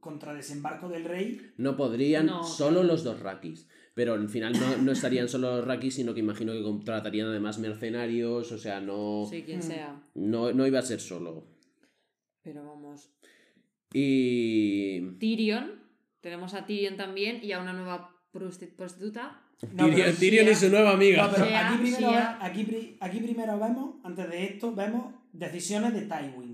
contra 0.00 0.34
desembarco 0.34 0.88
del 0.88 1.04
rey, 1.04 1.52
No 1.56 1.76
podrían 1.76 2.26
No. 2.26 2.44
solo 2.44 2.82
los 2.82 3.04
Dorrakis. 3.04 3.68
Pero 3.94 4.14
al 4.14 4.28
final 4.28 4.52
no, 4.58 4.76
no 4.78 4.92
estarían 4.92 5.28
solo 5.28 5.56
los 5.56 5.66
Rakis, 5.66 5.94
sino 5.96 6.14
que 6.14 6.20
imagino 6.20 6.52
que 6.52 6.62
contratarían 6.62 7.28
además 7.28 7.58
mercenarios. 7.58 8.50
O 8.52 8.58
sea, 8.58 8.80
no, 8.80 9.26
Sí, 9.28 9.42
quien 9.42 9.58
Mm. 9.58 9.62
sea. 9.62 10.00
no, 10.14 10.52
no 10.52 10.66
iba 10.66 10.78
a 10.78 10.82
ser 10.82 11.00
solo. 11.00 11.44
Pero 12.42 12.64
vamos. 12.64 13.10
Y. 13.92 15.00
Tyrion. 15.18 15.80
Tenemos 16.20 16.54
a 16.54 16.64
Tyrion 16.66 16.96
también 16.96 17.40
y 17.42 17.52
a 17.52 17.60
una 17.60 17.72
nueva 17.72 18.10
prosti- 18.32 18.70
prostituta. 18.74 19.40
No, 19.74 19.86
Tyrion, 20.18 20.48
y 20.48 20.54
su 20.54 20.68
nueva 20.70 20.92
amiga. 20.92 21.24
No, 21.26 21.32
pero 21.32 21.44
Shea- 21.46 21.68
aquí 21.68 21.78
primero, 21.82 22.10
aquí, 22.40 22.96
aquí 23.00 23.18
primero 23.20 23.58
vemos, 23.60 23.94
antes 24.02 24.28
de 24.28 24.44
esto, 24.44 24.74
vemos 24.74 25.14
decisiones 25.32 25.92
de 25.94 26.02
Tywin. 26.02 26.51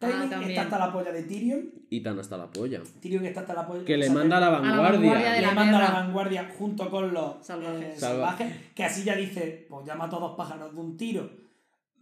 Ah, 0.00 0.06
Tywin 0.06 0.30
también. 0.30 0.50
está 0.52 0.62
hasta 0.62 0.78
la 0.78 0.92
polla 0.92 1.10
de 1.12 1.22
Tyrion. 1.24 1.70
Y 1.90 2.00
tan 2.02 2.18
hasta 2.20 2.36
la 2.36 2.46
polla. 2.50 2.80
Tyrion 3.00 3.24
está 3.26 3.40
hasta 3.40 3.54
la 3.54 3.66
polla. 3.66 3.84
Que 3.84 3.94
o 3.94 3.96
le 3.96 4.04
sea, 4.04 4.14
manda 4.14 4.36
a 4.36 4.40
la 4.40 4.48
vanguardia 4.50 4.90
vanguardia. 5.00 5.32
de 5.32 5.40
le 5.40 5.46
la 5.46 5.52
manda 5.54 5.78
a 5.78 5.82
la 5.82 6.00
vanguardia 6.00 6.54
junto 6.56 6.88
con 6.90 7.12
los 7.12 7.44
Salvajes. 7.44 7.82
eh, 7.96 7.98
Salva- 7.98 8.30
salvajes, 8.36 8.54
que 8.74 8.84
así 8.84 9.02
ya 9.04 9.16
dice, 9.16 9.66
pues 9.68 9.84
ya 9.86 9.94
mato 9.96 10.16
a 10.16 10.20
dos 10.20 10.36
pájaros 10.36 10.72
de 10.72 10.80
un 10.80 10.96
tiro, 10.96 11.28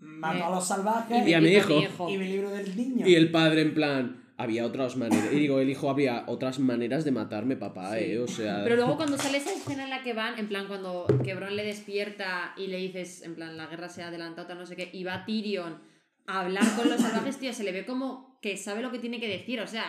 mato 0.00 0.44
a 0.44 0.50
los 0.50 0.66
salvajes 0.66 1.26
Y 1.26 1.32
a 1.34 1.40
mi 1.40 1.48
hijo. 1.50 2.08
y 2.08 2.18
me 2.18 2.28
libro 2.28 2.50
del 2.50 2.76
niño. 2.76 3.06
Y 3.06 3.14
el 3.14 3.30
padre 3.30 3.62
en 3.62 3.72
plan, 3.72 4.22
había 4.36 4.66
otras 4.66 4.96
maneras, 4.98 5.32
y 5.32 5.36
digo, 5.38 5.60
el 5.60 5.70
hijo 5.70 5.88
había 5.88 6.24
otras 6.26 6.58
maneras 6.58 7.06
de 7.06 7.12
matarme, 7.12 7.56
papá, 7.56 7.92
Sí. 7.96 8.04
eh, 8.04 8.18
o 8.18 8.26
sea... 8.28 8.60
Pero 8.64 8.76
luego 8.76 8.96
cuando 8.98 9.16
sale 9.16 9.38
esa 9.38 9.52
escena 9.54 9.84
en 9.84 9.88
la 9.90 10.02
que 10.02 10.12
van, 10.12 10.38
en 10.38 10.48
plan 10.48 10.66
cuando 10.68 11.06
Quebrón 11.24 11.56
le 11.56 11.64
despierta 11.64 12.52
y 12.58 12.66
le 12.66 12.76
dices, 12.76 13.22
en 13.22 13.34
plan, 13.34 13.56
la 13.56 13.66
guerra 13.68 13.88
se 13.88 14.02
ha 14.02 14.08
adelantado, 14.08 14.54
no 14.54 14.66
sé 14.66 14.76
qué, 14.76 14.90
y 14.92 15.04
va 15.04 15.24
Tyrion 15.24 15.72
a 15.72 15.78
hablar 16.26 16.64
con 16.76 16.88
los 16.88 17.00
salvajes, 17.00 17.38
tío, 17.38 17.52
se 17.52 17.64
le 17.64 17.72
ve 17.72 17.84
como 17.86 18.38
que 18.42 18.56
sabe 18.56 18.82
lo 18.82 18.90
que 18.92 18.98
tiene 18.98 19.18
que 19.20 19.28
decir, 19.28 19.60
o 19.60 19.66
sea, 19.66 19.84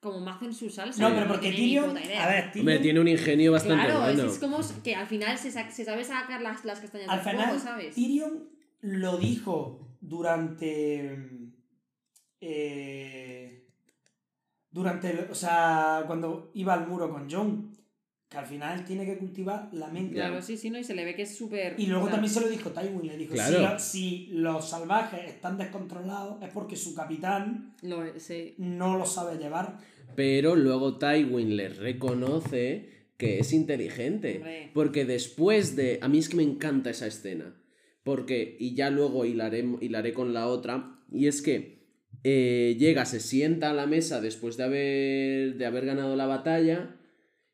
como 0.00 0.20
mazo 0.20 0.44
en 0.44 0.54
su 0.54 0.70
salsa. 0.70 1.08
no, 1.08 1.14
pero 1.14 1.26
porque 1.28 1.50
Tyrion, 1.50 1.90
a 1.96 2.26
ver, 2.28 2.52
Tyrion, 2.52 2.60
Hombre, 2.60 2.78
tiene 2.78 3.00
un 3.00 3.08
ingenio 3.08 3.52
bastante 3.52 3.84
Claro, 3.86 4.06
es, 4.08 4.14
bueno. 4.16 4.30
es 4.30 4.38
como 4.38 4.58
que 4.84 4.94
al 4.94 5.06
final 5.06 5.36
se, 5.38 5.50
sa- 5.50 5.70
se 5.70 5.84
sabe 5.84 6.04
sacar 6.04 6.40
las, 6.40 6.64
las 6.64 6.78
castañas 6.80 7.08
al 7.08 7.18
del 7.22 7.30
final, 7.30 7.46
fuego, 7.48 7.62
¿sabes? 7.62 7.94
Tyrion 7.94 8.48
lo 8.80 9.16
dijo 9.18 9.96
durante. 10.00 11.18
eh, 12.40 13.66
durante. 14.70 15.26
O 15.30 15.34
sea, 15.34 16.04
cuando 16.06 16.50
iba 16.54 16.74
al 16.74 16.86
muro 16.86 17.10
con 17.10 17.28
John. 17.30 17.67
Que 18.28 18.36
al 18.36 18.44
final 18.46 18.84
tiene 18.84 19.06
que 19.06 19.16
cultivar 19.16 19.70
la 19.72 19.88
mente. 19.88 20.14
Claro, 20.16 20.42
sí, 20.42 20.56
sí, 20.58 20.68
¿no? 20.68 20.78
Y 20.78 20.84
se 20.84 20.94
le 20.94 21.04
ve 21.06 21.14
que 21.14 21.22
es 21.22 21.34
súper... 21.34 21.74
Y 21.78 21.86
luego 21.86 22.02
o 22.04 22.06
sea, 22.08 22.12
también 22.16 22.32
se 22.34 22.40
lo 22.42 22.48
dijo 22.48 22.70
Tywin, 22.70 23.06
le 23.06 23.16
dijo, 23.16 23.32
Claro. 23.32 23.56
si, 23.56 23.62
lo- 23.62 23.78
si 23.78 24.26
los 24.32 24.68
salvajes 24.68 25.20
están 25.28 25.56
descontrolados 25.56 26.42
es 26.42 26.50
porque 26.50 26.76
su 26.76 26.94
capitán 26.94 27.74
Lo, 27.82 28.02
sí. 28.20 28.54
no 28.58 28.98
lo 28.98 29.06
sabe 29.06 29.38
llevar. 29.38 29.78
Pero 30.14 30.56
luego 30.56 30.98
Tywin 30.98 31.56
le 31.56 31.70
reconoce 31.70 32.90
que 33.16 33.38
es 33.40 33.52
inteligente. 33.52 34.36
Hombre. 34.36 34.70
Porque 34.74 35.04
después 35.04 35.74
de... 35.74 35.98
A 36.02 36.08
mí 36.08 36.18
es 36.18 36.28
que 36.28 36.36
me 36.36 36.42
encanta 36.42 36.90
esa 36.90 37.06
escena. 37.06 37.54
Porque, 38.04 38.56
y 38.60 38.74
ya 38.74 38.90
luego 38.90 39.24
hilaré, 39.24 39.64
hilaré 39.80 40.12
con 40.12 40.32
la 40.32 40.46
otra, 40.48 40.98
y 41.10 41.26
es 41.26 41.42
que 41.42 41.78
eh, 42.24 42.76
llega, 42.78 43.04
se 43.04 43.20
sienta 43.20 43.70
a 43.70 43.74
la 43.74 43.86
mesa 43.86 44.20
después 44.20 44.56
de 44.56 44.64
haber, 44.64 45.54
de 45.56 45.66
haber 45.66 45.84
ganado 45.86 46.16
la 46.16 46.26
batalla, 46.26 46.96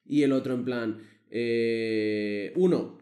y 0.07 0.23
el 0.23 0.33
otro 0.33 0.55
en 0.55 0.65
plan, 0.65 0.99
eh, 1.31 2.53
uno, 2.57 2.99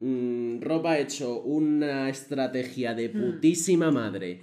mm, 0.00 0.60
Rob 0.60 0.86
ha 0.86 0.98
hecho 0.98 1.40
una 1.42 2.08
estrategia 2.08 2.94
de 2.94 3.08
Hmm. 3.08 3.20
putísima 3.20 3.90
madre, 3.90 4.40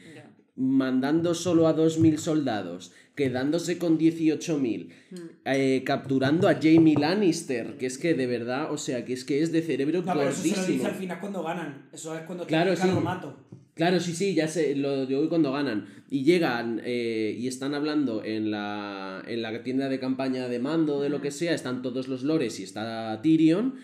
mandando 0.55 1.33
solo 1.33 1.67
a 1.67 1.73
2.000 1.73 2.17
soldados, 2.17 2.91
quedándose 3.15 3.77
con 3.77 3.97
18.000, 3.97 4.89
Mm. 5.11 5.15
eh, 5.45 5.83
capturando 5.85 6.47
a 6.47 6.55
Jamie 6.61 6.95
Lannister, 6.97 7.77
que 7.77 7.85
es 7.85 7.97
que 7.97 8.13
de 8.13 8.27
verdad, 8.27 8.71
o 8.71 8.77
sea, 8.77 9.03
que 9.05 9.13
es 9.13 9.23
que 9.25 9.41
es 9.41 9.51
de 9.51 9.61
cerebro 9.61 10.01
No, 10.01 10.13
pero 10.13 10.29
eso 10.29 10.41
se 10.43 10.55
lo 10.61 10.65
dice 10.67 10.85
al 10.85 10.95
final 10.95 11.19
cuando 11.19 11.43
ganan. 11.43 11.89
Eso 11.93 12.15
es 12.15 12.21
cuando 12.23 12.45
Claro, 12.45 12.71
tienen 12.73 12.81
el 12.81 12.81
sí. 12.81 12.87
carromato. 12.89 13.37
Claro, 13.79 14.01
sí, 14.01 14.13
sí, 14.13 14.33
ya 14.33 14.49
sé, 14.49 14.75
lo 14.75 15.05
de 15.05 15.15
hoy 15.15 15.29
cuando 15.29 15.53
ganan. 15.53 15.87
Y 16.09 16.25
llegan 16.25 16.81
eh, 16.83 17.33
y 17.39 17.47
están 17.47 17.73
hablando 17.73 18.25
en 18.25 18.51
la, 18.51 19.23
en 19.25 19.41
la 19.41 19.63
tienda 19.63 19.87
de 19.87 20.01
campaña 20.01 20.49
de 20.49 20.59
mando, 20.59 20.99
de 20.99 21.07
lo 21.07 21.21
que 21.21 21.31
sea, 21.31 21.53
están 21.53 21.81
todos 21.81 22.09
los 22.09 22.23
lores 22.23 22.59
y 22.59 22.63
está 22.63 23.21
Tyrion. 23.21 23.75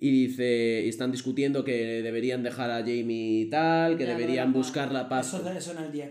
Y 0.00 0.26
dice, 0.26 0.82
y 0.84 0.88
están 0.88 1.12
discutiendo 1.12 1.62
que 1.62 2.02
deberían 2.02 2.42
dejar 2.42 2.72
a 2.72 2.80
Jamie 2.80 3.42
y 3.42 3.48
tal, 3.48 3.96
que 3.96 4.06
deberían 4.06 4.52
buscar 4.52 4.90
la 4.90 5.08
paz. 5.08 5.32
Eso, 5.32 5.48
eso 5.48 5.70
en 5.70 5.84
el 5.84 5.92
10. 5.92 6.10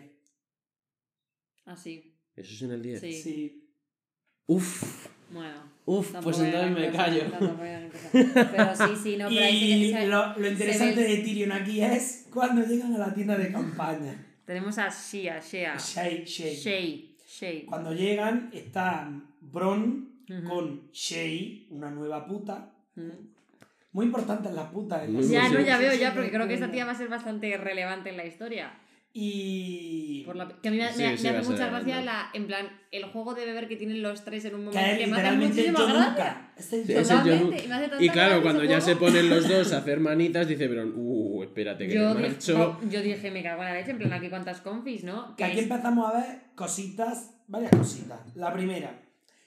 Así. 1.65 2.15
Eso 2.37 2.53
es 2.53 2.61
en 2.61 2.71
el 2.71 2.81
10. 2.81 3.01
Sí. 3.01 3.11
Sí. 3.11 3.62
Uf, 4.47 5.07
Bueno. 5.31 5.55
uf, 5.85 6.11
pues 6.21 6.39
entonces 6.39 6.71
me 6.71 6.87
cosa, 6.91 6.97
callo. 7.05 7.23
Pero 8.11 8.75
sí, 8.75 8.95
sí, 9.01 9.17
no, 9.17 9.29
pero 9.29 9.45
ahí 9.45 9.59
sí 9.59 9.67
que 9.67 9.77
y 9.77 9.91
se- 9.93 10.07
lo, 10.07 10.27
lo 10.27 10.33
se 10.43 10.49
interesante 10.51 10.95
ve- 11.01 11.07
de 11.07 11.17
Tyrion 11.23 11.51
aquí 11.51 11.81
es 11.81 12.27
cuando 12.33 12.65
llegan 12.65 12.93
a 12.93 12.97
la 12.97 13.13
tienda 13.13 13.37
de 13.37 13.51
campaña. 13.51 14.15
Tenemos 14.45 14.77
a 14.77 14.89
Shea, 14.89 15.39
Shea. 15.39 15.77
Shay, 15.77 16.23
Shay. 16.25 16.55
Shay. 16.55 17.15
Shay. 17.27 17.65
Cuando 17.65 17.93
llegan 17.93 18.49
están 18.53 19.27
Bron 19.41 20.09
con 20.47 20.89
Shay, 20.91 21.67
una 21.71 21.89
nueva 21.89 22.25
puta. 22.25 22.69
Mm. 22.95 23.09
Muy 23.93 24.05
importantes 24.07 24.51
las 24.53 24.69
putas. 24.69 25.03
en 25.07 25.21
Ya, 25.29 25.47
no, 25.49 25.59
ya 25.61 25.77
veo 25.77 25.93
ya, 25.95 26.13
porque 26.13 26.31
creo 26.31 26.47
que 26.47 26.55
esta 26.55 26.71
tía 26.71 26.83
va 26.85 26.91
a 26.91 26.95
ser 26.95 27.07
bastante 27.09 27.55
relevante 27.57 28.09
en 28.09 28.17
la 28.17 28.25
historia. 28.25 28.73
Y... 29.15 30.23
Por 30.25 30.35
la- 30.35 30.47
que 30.47 30.69
a 30.69 30.71
mí 30.71 30.77
me, 30.77 30.91
Sí, 30.91 31.03
me- 31.03 31.17
sí 31.17 31.23
me 31.29 31.37
hace 31.37 31.49
mucha 31.51 31.67
gracia 31.69 32.01
la, 32.01 32.29
en 32.33 32.47
plan, 32.47 32.67
el 32.91 33.03
juego 33.05 33.35
de 33.35 33.45
beber 33.45 33.67
que 33.67 33.75
tienen 33.75 34.01
los 34.01 34.23
tres 34.25 34.43
en 34.45 34.55
un 34.55 34.65
momento 34.65 34.79
Que 34.91 34.97
que 35.03 35.07
me 35.07 35.21
hace 35.21 35.35
muchísima 35.37 35.85
gracia. 35.85 36.51
Sí, 36.57 36.83
y 36.87 36.93
me 36.93 36.99
hace 36.99 37.87
tanta 37.89 38.03
Y 38.03 38.09
claro, 38.09 38.41
cuando 38.41 38.63
ya 38.63 38.81
se 38.81 38.95
ponen 38.95 39.29
los 39.29 39.47
dos 39.47 39.71
a 39.71 39.77
hacer 39.79 39.99
manitas, 39.99 40.47
dice, 40.47 40.67
pero, 40.67 40.91
uh, 40.95 41.43
espérate 41.43 41.87
que 41.87 41.93
yo, 41.93 42.09
me 42.15 42.21
dije, 42.21 42.29
marcho. 42.31 42.77
no, 42.81 42.89
yo 42.89 43.01
dije, 43.01 43.29
me 43.31 43.43
cago 43.43 43.61
en 43.61 43.69
la 43.69 43.75
leche, 43.75 43.91
en 43.91 43.97
plan, 43.99 44.13
aquí 44.13 44.29
cuántas 44.29 44.61
confis, 44.61 45.03
¿no? 45.03 45.29
Que 45.35 45.35
Que 45.35 45.43
aquí 45.45 45.57
es- 45.59 45.63
empezamos 45.63 46.11
a 46.11 46.17
ver 46.17 46.41
cositas, 46.55 47.35
varias 47.47 47.71
cositas. 47.71 48.19
La 48.35 48.51
primera, 48.51 48.99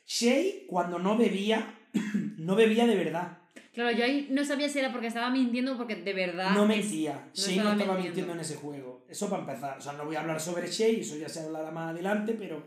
Shay 0.07 0.65
cuando 0.69 0.99
no 1.01 1.19
bebía, 1.19 1.75
no 2.39 2.55
bebía 2.55 2.87
de 2.87 2.95
verdad. 2.95 3.39
Claro, 3.77 3.95
yo 3.97 4.05
ahí 4.05 4.29
no 4.31 4.43
sabía 4.43 4.69
si 4.71 4.79
era 4.79 4.91
porque 4.91 5.09
estaba 5.09 5.29
mintiendo 5.31 5.75
o 5.75 5.77
porque 5.77 5.97
de 5.97 6.13
verdad. 6.15 6.53
No 6.55 6.67
mentía. 6.67 7.29
Shay 7.35 7.57
no 7.57 7.63
estaba 7.63 7.73
estaba 7.73 7.75
mintiendo. 7.75 8.03
mintiendo 8.03 8.33
en 8.33 8.41
ese 8.41 8.55
juego. 8.57 9.05
Eso 9.07 9.29
para 9.29 9.43
empezar. 9.43 9.77
O 9.77 9.81
sea, 9.83 9.93
no 9.93 10.07
voy 10.07 10.17
a 10.17 10.21
hablar 10.23 10.41
sobre 10.41 10.67
Shay, 10.69 11.01
eso 11.01 11.17
ya 11.19 11.29
se 11.29 11.41
hablará 11.41 11.71
más 11.71 11.91
adelante, 11.93 12.35
pero 12.39 12.63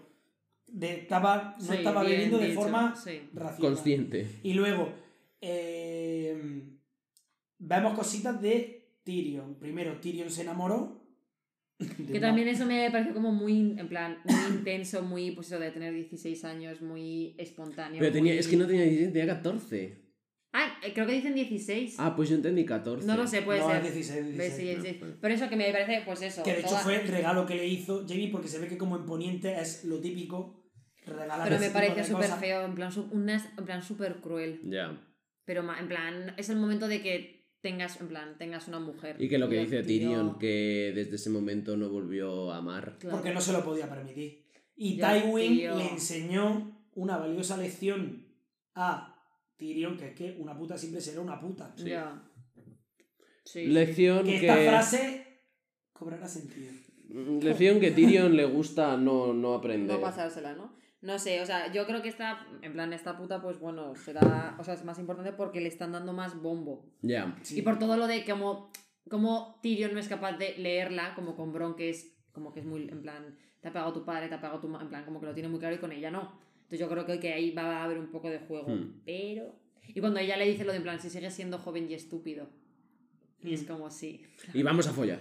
de- 0.67 0.99
estaba, 1.01 1.55
no 1.59 1.65
Sí, 1.65 1.77
estaba 1.77 2.01
bien 2.03 2.13
bebiendo 2.13 2.37
de 2.37 2.47
dicho, 2.49 2.61
forma 2.61 2.95
sí. 2.95 3.21
racional. 3.33 3.57
Consciente. 3.73 4.27
Y 4.43 4.53
luego, 4.53 4.93
eh, 5.41 6.61
vemos 7.57 7.93
cositas 7.97 8.39
de 8.41 8.99
Tyrion. 9.03 9.55
Primero, 9.55 9.99
Tyrion 9.99 10.29
se 10.29 10.43
enamoró. 10.43 11.01
de 11.79 12.13
Que 12.13 12.19
también 12.19 12.47
eso 12.49 12.65
me 12.67 12.91
pareció 12.91 13.15
como 13.15 13.31
muy, 13.31 13.75
en 13.79 13.87
plan, 13.87 14.19
muy 14.25 14.57
intenso, 14.57 15.01
muy, 15.01 15.31
pues 15.31 15.47
eso 15.47 15.57
de 15.59 15.71
tener 15.71 15.93
16 15.93 16.45
años, 16.45 16.81
muy 16.83 17.33
espontáneo. 17.39 17.99
Pero 17.99 18.11
tenía, 18.11 18.33
muy- 18.33 18.39
es 18.39 18.47
que 18.47 18.57
no 18.57 18.67
tenía 18.67 18.83
16, 18.83 19.11
tenía 19.13 19.33
14. 19.35 20.08
Ah, 20.51 20.79
creo 20.93 21.05
que 21.05 21.13
dicen 21.13 21.35
16. 21.35 21.95
Ah, 21.99 22.15
pues 22.15 22.29
yo 22.29 22.35
entendí 22.35 22.65
14. 22.65 23.05
no 23.05 23.15
lo 23.15 23.27
sé, 23.27 23.43
puede 23.43 23.59
no, 23.59 23.69
ser. 23.69 23.85
es 23.85 23.93
16, 23.93 24.37
Ves, 24.37 24.57
16. 24.57 24.57
sí, 24.57 24.63
no, 24.77 24.83
16. 24.83 24.95
pues. 24.99 25.11
Pero 25.21 25.33
eso 25.35 25.49
que 25.49 25.55
me 25.55 25.71
parece, 25.71 26.01
pues 26.05 26.21
eso. 26.23 26.41
Que 26.43 26.53
de 26.53 26.59
hecho 26.59 26.69
toda- 26.69 26.79
fue 26.81 27.01
el 27.01 27.07
regalo 27.07 27.45
que 27.45 27.55
le 27.55 27.67
hizo 27.67 28.05
Jamie 28.07 28.29
porque 28.31 28.47
se 28.47 28.57
ve 28.59 28.67
que 28.67 28.77
como 28.77 28.95
en 28.97 29.05
Poniente 29.05 29.59
es 29.59 29.83
lo 29.85 29.99
típico 29.99 30.55
regalar 31.05 31.43
Pero 31.47 31.59
me 31.59 31.69
de 31.95 32.03
súper 32.03 32.29
feo, 32.39 32.65
en 32.65 32.75
plan, 32.75 32.91
una, 33.11 33.53
en 33.57 33.65
plan 33.65 33.81
súper 33.83 34.15
cruel. 34.21 34.59
Ya. 34.63 34.99
Pero 35.45 35.63
ma- 35.63 35.79
en 35.79 35.87
plan, 35.87 36.33
es 36.37 36.49
el 36.49 36.57
momento 36.57 36.87
de 36.87 37.01
que 37.01 37.39
tengas, 37.61 37.99
en 38.01 38.07
plan, 38.07 38.37
tengas 38.37 38.67
una 38.67 38.79
mujer. 38.79 39.15
Y 39.19 39.27
que 39.27 39.37
lo 39.37 39.49
que 39.49 39.59
dice 39.59 39.83
tío- 39.83 40.09
Tyrion, 40.09 40.39
que 40.39 40.91
desde 40.95 41.15
ese 41.15 41.29
momento 41.29 41.77
no 41.77 41.89
volvió 41.89 42.51
a 42.51 42.57
amar. 42.57 42.97
Claro. 42.99 43.17
Porque 43.17 43.33
no 43.33 43.41
se 43.41 43.53
lo 43.53 43.63
podía 43.63 43.87
permitir. 43.89 44.45
Y 44.75 44.95
Ya, 44.97 45.13
Tywin 45.21 45.57
tío. 45.57 45.75
le 45.77 45.89
enseñó 45.89 46.87
una 46.93 47.17
valiosa 47.17 47.57
lección 47.57 48.27
a 48.75 49.18
Tyrion, 49.59 49.97
que 49.97 50.07
es 50.07 50.15
que 50.15 50.35
una 50.39 50.57
puta 50.57 50.77
siempre 50.77 51.01
será 51.01 51.19
una 51.21 51.39
puta. 51.39 51.73
Sí. 51.75 51.89
Ya. 51.89 52.23
Sí, 53.43 53.65
sí. 53.65 53.67
Lección 53.67 54.23
Que 54.23 54.39
que, 54.39 54.47
esta 54.47 54.55
frase 54.55 55.27
cobrará 55.91 56.27
sentido. 56.27 56.71
Mm, 57.09 57.39
lección 57.39 57.79
que 57.79 57.91
Tyrion 57.91 58.35
le 58.35 58.45
gusta 58.45 58.95
no, 58.97 59.33
no 59.33 59.53
aprender. 59.53 59.97
No 59.97 60.01
pasársela, 60.01 60.53
¿no? 60.53 60.79
No 61.01 61.17
sé, 61.17 61.41
o 61.41 61.45
sea, 61.45 61.71
yo 61.71 61.85
creo 61.85 62.01
que 62.01 62.09
esta, 62.09 62.45
en 62.61 62.73
plan, 62.73 62.91
esta 62.91 63.17
puta, 63.17 63.41
pues 63.41 63.57
bueno, 63.59 63.95
será, 63.95 64.57
o 64.59 64.63
sea, 64.63 64.73
es 64.73 64.83
más 64.83 64.99
importante 64.99 65.31
porque 65.31 65.61
le 65.61 65.69
están 65.69 65.93
dando 65.93 66.11
más 66.11 66.41
bombo. 66.41 66.91
Ya. 67.01 67.37
Sí. 67.41 67.59
Y 67.59 67.61
por 67.61 67.79
todo 67.79 67.95
lo 67.95 68.07
de 68.07 68.25
como, 68.25 68.71
como 69.09 69.59
Tyrion 69.61 69.93
no 69.93 69.99
es 69.99 70.09
capaz 70.09 70.33
de 70.33 70.57
leerla, 70.57 71.13
como 71.15 71.35
con 71.35 71.53
Bron, 71.53 71.75
que 71.75 71.89
es 71.89 72.17
como 72.33 72.53
que 72.53 72.59
es 72.59 72.65
muy, 72.65 72.89
en 72.89 73.01
plan, 73.01 73.37
te 73.61 73.69
ha 73.69 73.73
pegado 73.73 73.93
tu 73.93 74.05
padre, 74.05 74.27
te 74.27 74.35
ha 74.35 74.41
pegado 74.41 74.59
tu 74.59 74.67
madre, 74.67 74.85
en 74.85 74.89
plan, 74.89 75.05
como 75.05 75.19
que 75.19 75.25
lo 75.25 75.33
tiene 75.33 75.49
muy 75.49 75.59
claro 75.59 75.75
y 75.75 75.79
con 75.79 75.91
ella 75.91 76.11
no. 76.11 76.37
Entonces 76.71 76.79
yo 76.81 76.89
creo 76.89 77.05
que, 77.05 77.19
que 77.19 77.33
ahí 77.33 77.51
va 77.51 77.77
a 77.79 77.83
haber 77.85 77.97
un 77.97 78.11
poco 78.11 78.29
de 78.29 78.39
juego. 78.39 78.67
Hmm. 78.69 79.01
Pero... 79.05 79.55
Y 79.87 79.99
cuando 80.01 80.19
ella 80.19 80.37
le 80.37 80.45
dice 80.47 80.63
lo 80.65 80.71
de, 80.71 80.77
en 80.77 80.83
plan, 80.83 81.01
si 81.01 81.09
sigues 81.09 81.33
siendo 81.33 81.57
joven 81.57 81.89
y 81.89 81.95
estúpido. 81.95 82.47
Y 83.41 83.55
es 83.55 83.63
Mm. 83.63 83.65
como, 83.65 83.89
sí. 83.89 84.21
Y 84.53 84.61
vamos 84.61 84.85
a 84.87 84.93
follar. 84.93 85.19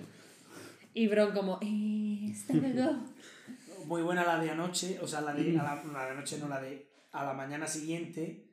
Y 0.93 1.07
Bron 1.09 1.33
como, 1.33 1.59
eh, 1.63 2.31
hasta 2.31 2.53
luego. 2.53 2.99
Muy 3.87 4.03
buena 4.03 4.25
la 4.27 4.39
de 4.43 4.51
anoche, 4.51 4.99
o 5.01 5.07
sea, 5.07 5.23
la 5.23 5.33
de, 5.33 5.59
a 5.59 5.63
la, 5.63 5.83
la 5.91 6.05
de 6.05 6.11
anoche, 6.11 6.37
no 6.39 6.49
la 6.49 6.61
de 6.61 6.87
a 7.13 7.25
la 7.25 7.33
mañana 7.33 7.67
siguiente, 7.67 8.45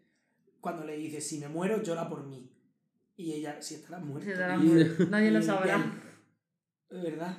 cuando 0.61 0.85
le 0.85 0.95
dice, 0.95 1.19
si 1.19 1.37
me 1.39 1.49
muero, 1.49 1.83
llora 1.83 2.07
por 2.07 2.25
mí. 2.25 2.49
Y 3.17 3.33
ella, 3.33 3.61
si 3.61 3.75
estará 3.75 3.99
muerta. 3.99 4.55
Y- 4.55 4.59
muerto. 4.67 5.05
Nadie 5.09 5.31
lo 5.31 5.41
sabrá. 5.41 6.01
Es 6.95 7.01
verdad. 7.01 7.37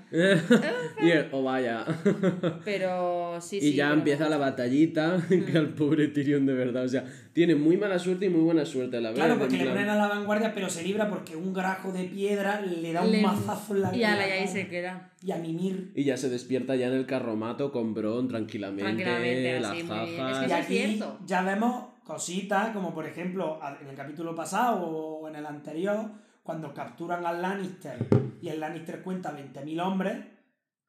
y 1.00 1.10
él, 1.10 1.28
oh 1.32 1.42
vaya. 1.42 1.84
Pero 2.64 3.40
sí, 3.40 3.58
y 3.58 3.60
sí. 3.60 3.74
ya 3.74 3.86
pero 3.86 3.98
empieza 3.98 4.28
la 4.28 4.38
batallita, 4.38 5.24
que 5.28 5.56
al 5.56 5.70
pobre 5.70 6.08
Tyrion 6.08 6.44
de 6.46 6.52
verdad. 6.52 6.84
O 6.84 6.88
sea, 6.88 7.04
tiene 7.32 7.54
muy 7.54 7.76
mala 7.76 7.98
suerte 7.98 8.26
y 8.26 8.28
muy 8.28 8.42
buena 8.42 8.64
suerte 8.64 8.96
a 8.96 9.00
la 9.00 9.10
vez. 9.10 9.18
Claro, 9.18 9.38
porque 9.38 9.56
le 9.56 9.66
ponen 9.66 9.88
a 9.88 9.96
la 9.96 10.08
vanguardia, 10.08 10.52
pero 10.52 10.68
se 10.68 10.82
libra 10.82 11.08
porque 11.08 11.36
un 11.36 11.52
grajo 11.54 11.92
de 11.92 12.04
piedra 12.04 12.60
le 12.60 12.92
da 12.92 13.02
un 13.02 13.22
mazazo 13.22 13.76
en 13.76 13.82
la 13.82 13.94
Y 13.94 14.00
la 14.00 14.28
y 14.28 14.30
ahí 14.32 14.48
se 14.48 14.68
queda. 14.68 15.12
Y 15.22 15.30
a 15.30 15.36
Mimir. 15.36 15.92
Y 15.94 16.04
ya 16.04 16.16
se 16.16 16.28
despierta 16.28 16.74
ya 16.76 16.88
en 16.88 16.94
el 16.94 17.06
carromato 17.06 17.70
con 17.72 17.94
Bron 17.94 18.28
tranquilamente. 18.28 19.04
Así, 19.04 19.76
bien. 19.76 19.88
jajas. 19.88 20.08
Es 20.08 20.38
que 20.38 20.42
Y 20.42 20.44
es 20.46 20.52
aquí 20.52 20.76
cierto. 20.76 21.18
ya 21.24 21.42
vemos 21.42 21.84
cositas, 22.04 22.70
como 22.70 22.94
por 22.94 23.06
ejemplo 23.06 23.58
en 23.80 23.88
el 23.88 23.96
capítulo 23.96 24.34
pasado 24.34 24.86
o 24.86 25.28
en 25.28 25.36
el 25.36 25.46
anterior, 25.46 26.08
cuando 26.46 26.72
capturan 26.72 27.26
al 27.26 27.42
Lannister 27.42 27.98
y 28.40 28.48
el 28.48 28.60
Lannister 28.60 29.02
cuenta 29.02 29.36
20.000 29.36 29.84
hombres, 29.84 30.24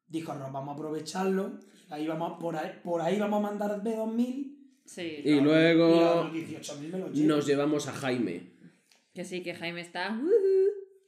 dijo, 0.06 0.32
no, 0.34 0.50
vamos 0.50 0.70
a 0.70 0.72
aprovecharlo, 0.72 1.58
ahí 1.90 2.06
vamos, 2.06 2.38
por, 2.40 2.56
ahí, 2.56 2.80
por 2.82 3.02
ahí 3.02 3.18
vamos 3.18 3.40
a 3.40 3.48
mandar 3.50 3.82
B2000 3.82 4.58
Sí. 4.88 5.20
Y 5.22 5.40
luego 5.40 5.94
y 5.94 6.00
los 6.00 6.16
otros 6.16 6.32
18.000 6.32 6.80
me 6.90 6.98
los 6.98 7.12
llevo. 7.12 7.28
Nos 7.28 7.46
llevamos 7.46 7.88
a 7.88 7.92
Jaime. 7.92 8.54
Que 9.12 9.22
sí, 9.22 9.42
que 9.42 9.54
Jaime 9.54 9.82
está. 9.82 10.18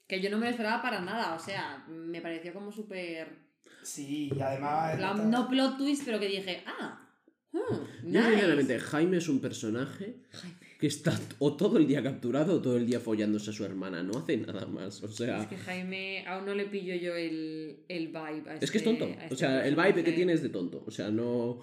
Que 0.06 0.20
yo 0.20 0.28
no 0.28 0.36
me 0.36 0.44
lo 0.44 0.50
esperaba 0.50 0.82
para 0.82 1.00
nada. 1.00 1.34
O 1.34 1.38
sea, 1.38 1.86
me 1.88 2.20
pareció 2.20 2.52
como 2.52 2.70
súper. 2.70 3.38
Sí, 3.82 4.30
y 4.36 4.40
además... 4.40 4.98
No 5.24 5.48
plot 5.48 5.78
twist, 5.78 6.02
pero 6.04 6.20
que 6.20 6.28
dije, 6.28 6.62
ah. 6.66 7.08
hmm, 7.52 7.58
Yo, 8.02 8.20
nice". 8.20 8.30
sinceramente, 8.30 8.78
Jaime 8.78 9.16
es 9.16 9.28
un 9.28 9.40
personaje 9.40 10.24
Jaime. 10.30 10.59
Que 10.80 10.86
está 10.86 11.12
o 11.38 11.56
todo 11.56 11.76
el 11.78 11.86
día 11.86 12.02
capturado 12.02 12.54
o 12.56 12.60
todo 12.62 12.76
el 12.76 12.86
día 12.86 13.00
follándose 13.00 13.50
a 13.50 13.52
su 13.52 13.64
hermana. 13.64 14.02
No 14.02 14.18
hace 14.18 14.36
nada 14.38 14.66
más. 14.66 15.02
O 15.02 15.08
sea, 15.08 15.42
Es 15.42 15.46
que 15.48 15.56
Jaime, 15.58 16.24
aún 16.26 16.46
no 16.46 16.54
le 16.54 16.64
pillo 16.64 16.94
yo 16.94 17.14
el, 17.14 17.84
el 17.88 18.08
vibe. 18.08 18.50
A 18.50 18.54
es 18.54 18.70
que 18.70 18.78
es 18.78 18.84
este- 18.84 18.84
tonto. 18.84 19.04
O 19.04 19.08
este 19.22 19.36
sea, 19.36 19.66
el 19.66 19.76
vibe 19.76 20.02
que 20.02 20.12
tiene 20.12 20.32
es 20.32 20.42
de 20.42 20.48
tonto. 20.48 20.82
O 20.86 20.90
sea, 20.90 21.10
no. 21.10 21.60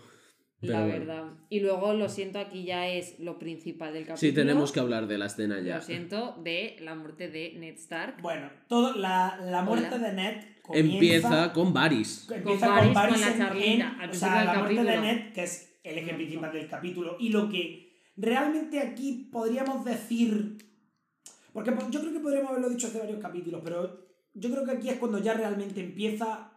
La 0.62 0.79
bueno. 0.86 1.00
verdad. 1.00 1.24
Y 1.50 1.59
luego 1.59 1.93
lo 1.93 2.09
siento, 2.09 2.39
aquí 2.39 2.63
ya 2.63 2.88
es 2.88 3.19
lo 3.19 3.38
principal 3.38 3.93
del 3.93 4.05
capítulo. 4.05 4.17
Sí, 4.29 4.33
tenemos 4.33 4.71
que 4.71 4.79
hablar 4.79 5.07
de 5.07 5.19
la 5.19 5.27
escena 5.27 5.62
ya. 5.62 5.75
Lo 5.75 5.81
siento, 5.83 6.36
de 6.43 6.77
la 6.81 6.95
muerte 6.95 7.27
de 7.29 7.53
Ned 7.59 7.75
Stark. 7.75 8.21
Bueno, 8.24 8.50
todo, 8.67 8.95
la, 8.95 9.39
la 9.43 9.62
muerte 9.62 9.95
Hola. 9.95 10.07
de 10.09 10.13
Ned 10.15 10.36
Empieza 10.74 11.53
con 11.53 11.74
Varys. 11.74 12.27
Empieza 12.29 12.43
Con 12.67 12.75
con 12.86 12.93
Varys, 12.93 12.93
Varys 12.93 13.21
con 13.21 13.39
la 13.39 13.65
en- 13.65 13.81
en- 13.81 14.09
o 14.09 14.13
sea, 14.13 14.45
la 14.45 14.59
muerte 14.59 14.83
de. 14.83 15.00
Ned, 15.00 15.33
que 15.33 15.43
es 15.43 15.79
el 15.83 15.97
eje 16.00 16.13
principal 16.15 16.51
del 16.51 16.67
capítulo, 16.67 17.17
y 17.19 17.29
lo 17.29 17.50
que 17.50 17.87
realmente 18.17 18.79
aquí 18.79 19.29
podríamos 19.31 19.86
decir, 19.86 20.57
porque 21.53 21.71
po- 21.71 21.89
yo 21.89 22.00
creo 22.01 22.13
que 22.13 22.19
podríamos 22.19 22.50
haberlo 22.51 22.69
dicho 22.69 22.88
hace 22.88 23.00
varios 23.00 23.19
capítulos, 23.19 23.62
pero 23.63 24.07
yo 24.33 24.50
creo 24.51 24.65
que 24.65 24.71
aquí 24.71 24.89
es 24.89 24.97
cuando 24.97 25.19
ya 25.19 25.33
realmente 25.33 25.79
empieza 25.81 26.51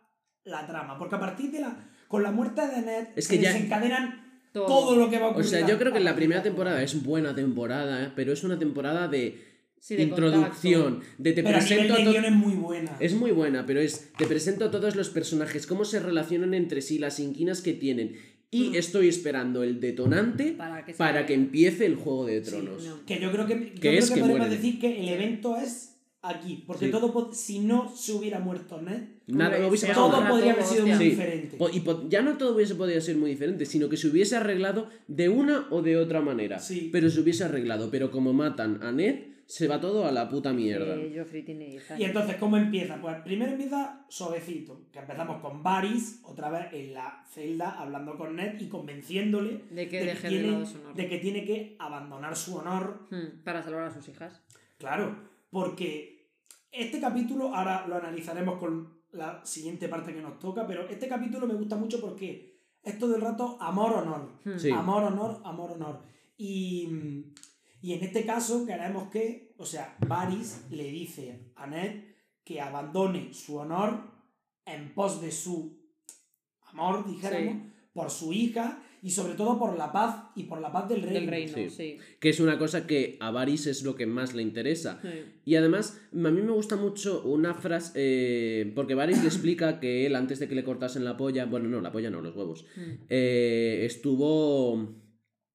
la 0.45 0.67
trama, 0.67 0.99
porque 0.99 1.17
a 1.17 1.21
partir 1.21 1.51
de 1.51 1.61
la, 1.61 1.89
con 2.09 2.23
la 2.23 2.31
muerte 2.33 2.63
de 2.67 2.83
Ned 2.83 3.09
Es 3.17 3.27
se 3.27 3.37
que 3.37 3.43
ya- 3.43 3.53
desencadenan 3.53 4.25
Todo. 4.53 4.67
todo 4.67 4.97
lo 4.97 5.11
que 5.11 5.19
va 5.19 5.27
a 5.27 5.29
O 5.29 5.31
ocurrir. 5.33 5.49
sea, 5.51 5.67
yo 5.69 5.79
creo 5.79 5.93
que 5.93 6.01
la 6.01 6.15
primera 6.17 6.43
temporada 6.43 6.83
es 6.83 7.03
buena 7.05 7.35
temporada, 7.35 8.05
¿eh? 8.05 8.13
pero 8.17 8.33
es 8.33 8.43
una 8.43 8.59
temporada 8.59 9.07
de 9.09 9.49
Sí, 9.79 9.97
de 9.97 10.03
introducción, 10.03 11.01
de 11.17 11.33
te 11.33 11.43
Pero 11.43 11.57
a 11.57 11.61
nivel 11.63 11.87
presento 11.87 11.95
a 11.95 11.97
de 11.99 12.05
to- 12.21 12.27
es 12.27 12.33
muy 12.33 12.53
buena. 12.55 12.97
Es 13.01 13.15
muy 13.15 13.31
buena, 13.31 13.65
pero 13.65 13.81
es 13.81 14.13
te 14.19 14.27
presento 14.27 14.67
a 14.67 14.71
todos 14.71 14.95
los 14.95 15.09
personajes, 15.09 15.67
cómo 15.67 15.87
se 15.87 16.01
relacionan 16.01 16.53
entre 16.53 16.83
sí, 16.83 16.99
las 16.99 17.19
inquinas 17.19 17.63
que 17.63 17.73
tienen. 17.73 18.17
Y 18.53 18.71
Mm. 18.71 18.75
estoy 18.75 19.09
esperando 19.09 19.63
el 19.63 19.79
detonante 19.81 20.53
Para 20.59 20.85
que 20.85 20.93
para 20.95 21.25
empiece 21.35 21.87
el 21.87 21.95
Juego 21.95 22.27
de 22.27 22.41
Tronos. 22.41 22.85
no. 22.85 23.05
Que 23.07 23.21
yo 23.21 23.31
creo 23.31 23.47
que, 23.47 23.55
yo 23.55 23.75
Que 23.75 23.81
creo 23.81 23.93
es 23.99 24.09
que 24.09 24.15
que 24.17 24.21
podemos 24.21 24.51
decir 24.51 24.81
que 24.81 25.01
el 25.01 25.09
evento 25.09 25.57
es 25.57 25.97
aquí. 26.23 26.65
Porque 26.67 26.87
Sí. 26.87 26.91
todo 26.91 27.13
si 27.33 27.61
no 27.61 27.95
se 27.95 28.13
hubiera 28.13 28.41
muerto 28.41 28.83
Ned, 28.83 29.03
Nada, 29.29 29.57
no 29.59 29.69
hubiese 29.69 29.87
todo 29.95 30.11
nada. 30.21 30.29
podría 30.29 30.53
haber 30.55 30.65
sido 30.65 30.85
muy 30.87 30.99
diferente. 30.99 31.57
Y 31.73 31.83
ya 32.09 32.23
no 32.23 32.37
todo 32.37 32.57
hubiese 32.57 32.75
podido 32.75 33.01
ser 33.01 33.17
muy 33.17 33.31
diferente, 33.31 33.65
sino 33.67 33.89
que 33.89 33.97
se 33.97 34.09
hubiese 34.09 34.35
arreglado 34.37 34.89
de 35.07 35.29
una 35.29 35.69
o 35.71 35.81
de 35.83 35.97
otra 35.97 36.21
manera. 36.21 36.59
Sí. 36.59 36.89
Pero 36.93 37.09
se 37.09 37.21
hubiese 37.21 37.45
arreglado. 37.45 37.91
Pero 37.91 38.11
como 38.11 38.33
matan 38.33 38.83
a 38.83 38.91
Ned, 38.91 39.27
se 39.51 39.67
va 39.67 39.81
todo 39.81 40.07
a 40.07 40.13
la 40.13 40.29
puta 40.29 40.53
mierda. 40.53 40.97
Joffrey 41.13 41.43
tiene 41.43 41.67
10 41.67 41.99
Y 41.99 42.05
entonces, 42.05 42.37
¿cómo 42.37 42.57
empieza? 42.57 43.01
Pues 43.01 43.17
primero 43.23 43.51
empieza 43.51 44.07
suavecito, 44.09 44.83
que 44.93 45.01
empezamos 45.01 45.41
con 45.43 45.61
Varys, 45.61 46.21
otra 46.23 46.51
vez 46.51 46.73
en 46.73 46.95
la 46.95 47.25
celda, 47.29 47.73
hablando 47.81 48.17
con 48.17 48.37
Ned 48.37 48.61
y 48.61 48.69
convenciéndole 48.69 49.65
De 49.71 49.89
que 49.89 49.99
de, 49.99 50.07
deje 50.07 50.29
de 50.29 50.39
tiene, 50.39 50.53
lado 50.53 50.67
su 50.67 50.79
honor. 50.79 50.95
de 50.95 51.09
que 51.09 51.19
tiene 51.19 51.45
que 51.45 51.75
abandonar 51.81 52.37
su 52.37 52.57
honor. 52.59 53.09
Hmm, 53.11 53.43
para 53.43 53.61
salvar 53.61 53.89
a 53.89 53.91
sus 53.91 54.09
hijas. 54.09 54.41
Claro, 54.79 55.17
porque 55.51 56.29
este 56.71 57.01
capítulo, 57.01 57.53
ahora 57.53 57.89
lo 57.89 57.97
analizaremos 57.97 58.57
con 58.57 59.01
la 59.11 59.45
siguiente 59.45 59.89
parte 59.89 60.15
que 60.15 60.23
nos 60.23 60.39
toca, 60.39 60.65
pero 60.65 60.89
este 60.89 61.09
capítulo 61.09 61.49
me 61.49 61.55
gusta 61.55 61.75
mucho 61.75 62.01
porque 62.01 62.57
es 62.85 62.97
todo 63.01 63.17
el 63.17 63.21
rato 63.21 63.61
amor-honor. 63.61 64.31
Hmm. 64.45 64.57
Sí. 64.57 64.71
Amor, 64.71 65.03
honor, 65.03 65.41
amor, 65.45 65.73
honor. 65.73 66.03
Y, 66.39 66.89
y 67.83 67.93
en 67.95 68.05
este 68.05 68.25
caso 68.27 68.67
queremos 68.67 69.11
que, 69.11 69.55
o 69.59 69.65
sea, 69.67 69.97
Varys 70.07 70.67
le 70.71 70.91
dice 70.91 71.53
a 71.57 71.67
Ned 71.67 72.05
que 72.45 72.61
abandone 72.61 73.33
su 73.35 73.57
honor 73.57 74.03
en 74.67 74.95
pos 74.95 75.21
de 75.21 75.31
su 75.33 75.79
amor, 76.73 77.07
dijéramos, 77.07 77.55
Sí. 77.55 77.71
por 77.93 78.11
su 78.11 78.33
hija 78.33 78.83
y 79.03 79.11
sobre 79.11 79.35
todo 79.35 79.59
por 79.59 79.77
la 79.77 79.91
paz 79.93 80.27
y 80.37 80.45
por 80.45 80.61
la 80.61 80.71
paz 80.71 80.89
del 80.89 81.03
reino. 81.03 81.21
Del 81.21 81.29
reino, 81.29 81.55
Sí. 81.55 81.71
sí. 81.71 81.99
Que 82.21 82.29
es 82.29 82.39
una 82.39 82.59
cosa 82.59 82.87
que 82.87 83.17
a 83.21 83.31
Varys 83.31 83.67
es 83.67 83.83
lo 83.83 83.97
que 83.97 84.07
más 84.07 84.35
le 84.35 84.43
interesa. 84.43 85.01
Sí. 85.03 85.09
Y 85.45 85.55
además, 85.57 86.01
a 86.13 86.17
mí 86.17 86.41
me 86.43 86.53
gusta 86.53 86.77
mucho 86.77 87.23
una 87.25 87.55
frase, 87.55 87.93
eh, 87.97 88.73
porque 88.75 88.95
Varys 88.95 89.21
le 89.23 89.27
explica 89.29 89.81
que 89.81 90.07
él, 90.07 90.15
antes 90.17 90.39
de 90.39 90.49
que 90.49 90.55
le 90.55 90.63
cortasen 90.65 91.05
la 91.05 91.17
polla, 91.17 91.47
bueno, 91.47 91.69
no, 91.69 91.81
la 91.81 91.91
polla 91.93 92.11
no, 92.11 92.21
los 92.21 92.37
huevos, 92.37 92.65
Hmm. 92.77 93.05
eh, 93.09 93.83
estuvo 93.87 95.00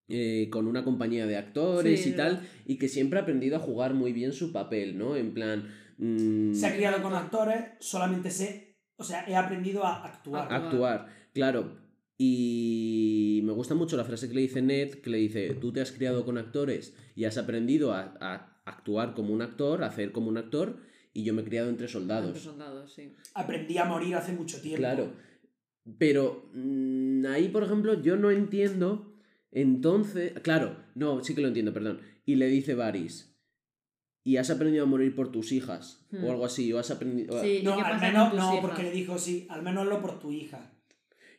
eh, 0.08 0.50
con 0.52 0.68
una 0.68 0.84
compañía 0.84 1.26
de 1.26 1.38
actores 1.38 2.02
Sí, 2.04 2.10
y 2.10 2.14
tal, 2.14 2.36
verdad. 2.36 2.50
y 2.66 2.78
que 2.78 2.88
siempre 2.88 3.20
ha 3.20 3.24
aprendido 3.24 3.56
a 3.58 3.60
jugar 3.60 3.94
muy 3.94 4.14
bien 4.14 4.34
su 4.34 4.52
papel, 4.52 4.98
¿no? 4.98 5.16
En 5.16 5.34
plan... 5.34 5.68
mm, 5.98 6.54
Se 6.54 6.68
ha 6.68 6.76
criado 6.76 7.02
con 7.02 7.14
actores, 7.16 7.64
solamente 7.80 8.30
sé, 8.32 8.78
o 8.98 9.04
sea, 9.04 9.26
he 9.28 9.36
aprendido 9.36 9.84
a 9.84 10.06
actuar. 10.06 10.52
A- 10.52 10.56
actuar, 10.58 11.08
claro. 11.34 11.84
Y 12.18 13.42
me 13.44 13.52
gusta 13.54 13.76
mucho 13.76 13.98
la 13.98 14.06
frase 14.06 14.28
que 14.30 14.36
le 14.36 14.42
dice 14.42 14.62
Ned, 14.62 14.96
que 15.02 15.10
le 15.10 15.18
dice, 15.18 15.54
tú 15.56 15.72
te 15.74 15.82
has 15.82 15.92
criado 15.92 16.24
con 16.26 16.38
actores 16.38 16.96
y 17.16 17.26
has 17.26 17.38
aprendido 17.38 17.94
a, 17.94 18.16
a 18.22 18.62
actuar 18.66 19.14
como 19.14 19.34
un 19.34 19.42
actor, 19.42 19.84
a 19.84 19.88
hacer 19.88 20.12
como 20.12 20.30
un 20.30 20.38
actor, 20.38 20.78
y 21.14 21.24
yo 21.24 21.34
me 21.34 21.42
he 21.42 21.46
criado 21.46 21.70
entre 21.70 21.88
soldados. 21.88 22.28
Entre 22.28 22.42
soldados, 22.42 22.94
sí. 22.94 23.14
Aprendí 23.34 23.78
a 23.78 23.86
morir 23.86 24.16
hace 24.16 24.32
mucho 24.34 24.62
tiempo. 24.62 24.78
Claro. 24.78 25.14
Pero 25.98 26.50
mm, 26.54 27.26
ahí, 27.28 27.50
por 27.50 27.64
ejemplo, 27.64 28.02
yo 28.02 28.16
no 28.16 28.32
entiendo. 28.32 29.15
Entonces. 29.56 30.34
Claro, 30.42 30.76
no, 30.96 31.24
sí 31.24 31.34
que 31.34 31.42
lo 31.42 31.48
entiendo, 31.48 31.74
perdón. 31.74 32.02
Y 32.26 32.36
le 32.36 32.48
dice 32.48 32.76
Varys. 32.76 33.34
Y 34.24 34.38
has 34.38 34.50
aprendido 34.50 34.84
a 34.84 34.88
morir 34.88 35.16
por 35.16 35.32
tus 35.32 35.52
hijas. 35.52 36.06
Hmm. 36.12 36.26
O 36.26 36.32
algo 36.32 36.46
así. 36.46 36.72
O 36.74 36.80
has 36.80 36.92
aprendido. 36.92 37.42
Sí. 37.42 37.60
¿Y 37.62 37.64
No, 37.64 37.76
qué 37.76 37.82
al 37.82 38.02
menos 38.02 38.30
con 38.30 38.32
tus 38.32 38.40
no, 38.40 38.54
hijas? 38.54 38.66
porque 38.66 38.84
le 38.84 38.92
dijo 38.92 39.18
sí, 39.18 39.48
al 39.50 39.64
menos 39.64 39.84
hazlo 39.84 40.02
por 40.02 40.20
tu 40.20 40.32
hija. 40.32 40.72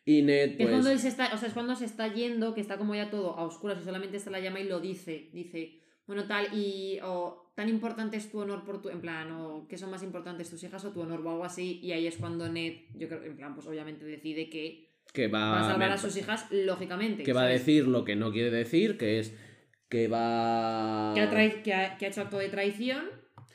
Y 0.07 0.23
Ned, 0.23 0.57
Que 0.57 0.63
es 0.63 0.71
cuando 0.71 0.89
él 0.89 0.95
pues. 0.95 1.03
se 1.03 1.09
está, 1.09 1.35
o 1.35 1.37
sea, 1.37 1.49
es 1.49 1.55
cuando 1.55 1.75
se 1.77 1.85
está 1.85 2.13
yendo, 2.13 2.55
que 2.55 2.61
está 2.61 2.79
como 2.79 2.95
ya 2.95 3.11
todo 3.11 3.37
a 3.37 3.43
oscuras 3.45 3.79
y 3.83 3.85
solamente 3.85 4.17
está 4.17 4.31
la 4.31 4.41
llama 4.41 4.61
y 4.61 4.65
lo 4.69 4.81
dice. 4.81 5.29
Dice, 5.33 5.81
bueno, 6.07 6.27
tal, 6.27 6.55
y 6.57 7.01
o 7.03 7.51
tan 7.55 7.69
importante 7.69 8.17
es 8.17 8.31
tu 8.31 8.39
honor 8.39 8.65
por 8.65 8.81
tu, 8.81 8.89
en 8.89 9.01
plan, 9.01 9.31
o 9.33 9.67
que 9.69 9.77
son 9.77 9.91
más 9.91 10.03
importantes 10.05 10.49
tus 10.49 10.63
hijas 10.63 10.85
o 10.85 10.93
tu 10.93 11.01
honor 11.01 11.21
o 11.27 11.31
algo 11.31 11.45
así. 11.45 11.81
Y 11.83 11.93
ahí 11.93 12.07
es 12.07 12.17
cuando 12.17 12.49
Ned, 12.49 12.77
yo 12.95 13.09
creo, 13.09 13.25
en 13.25 13.37
plan, 13.37 13.55
pues 13.55 13.67
obviamente 13.67 14.05
decide 14.07 14.49
que 14.49 14.86
Que 15.13 15.29
va, 15.29 15.51
va 15.53 15.61
a 15.67 15.71
salvar 15.71 15.93
a 15.93 15.97
sus 15.99 16.17
hijas, 16.17 16.47
lógicamente. 16.51 17.23
que 17.23 17.33
va 17.33 17.43
a 17.43 17.47
decir 17.47 17.87
lo 17.89 18.05
que 18.05 18.17
no 18.17 18.33
quiere 18.33 18.51
decir, 18.51 18.99
que 18.99 19.19
es. 19.19 19.35
Que 19.89 20.09
va. 20.09 21.13
Que 21.15 21.21
ha, 21.23 21.31
trai- 21.31 21.63
que 21.63 21.73
ha- 21.75 21.97
que 21.97 22.07
ha 22.07 22.09
hecho 22.09 22.21
acto 22.23 22.39
de 22.39 22.49
traición 22.49 23.05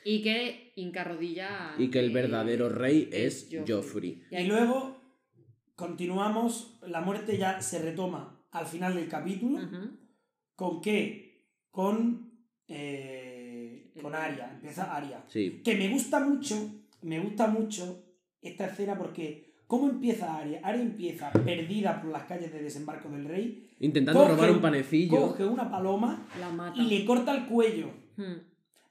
y 0.04 0.22
que 0.22 0.72
hinca 0.76 1.04
rodilla. 1.04 1.74
Y 1.78 1.88
que 1.90 2.00
el 2.00 2.10
verdadero 2.10 2.68
rey 2.68 3.08
es 3.12 3.44
es 3.52 3.60
Joffrey. 3.68 3.74
Joffrey. 3.76 4.22
Y 4.30 4.34
ahí- 4.36 4.44
Y 4.44 4.48
luego 4.48 5.00
continuamos, 5.76 6.78
la 6.86 7.00
muerte 7.00 7.36
ya 7.36 7.60
se 7.60 7.80
retoma 7.82 8.44
al 8.50 8.66
final 8.66 8.94
del 8.94 9.08
capítulo. 9.08 9.60
¿Con 10.56 10.80
qué? 10.80 11.46
Con, 11.70 12.32
eh, 12.68 13.92
con 14.00 14.14
Aria, 14.14 14.50
empieza 14.54 14.94
Aria. 14.94 15.24
Sí. 15.28 15.60
Que 15.64 15.76
me 15.76 15.88
gusta 15.88 16.20
mucho, 16.20 16.82
me 17.02 17.18
gusta 17.20 17.46
mucho 17.46 18.04
esta 18.40 18.66
escena 18.66 18.96
porque 18.98 19.51
¿cómo 19.72 19.88
empieza 19.88 20.36
Aria? 20.36 20.60
Aria 20.62 20.82
empieza 20.82 21.32
perdida 21.32 22.02
por 22.02 22.10
las 22.10 22.24
calles 22.24 22.52
de 22.52 22.62
desembarco 22.62 23.08
del 23.08 23.24
rey, 23.24 23.70
Intentando 23.80 24.20
Coge- 24.20 24.28
robar 24.36 24.50
un 24.50 24.60
panecillo. 24.60 25.28
coge 25.28 25.46
una 25.46 25.70
paloma 25.70 26.26
La 26.38 26.50
mata. 26.50 26.78
y 26.78 26.84
le 26.90 27.06
corta 27.06 27.34
el 27.34 27.46
cuello. 27.46 27.88
Hmm. 28.18 28.34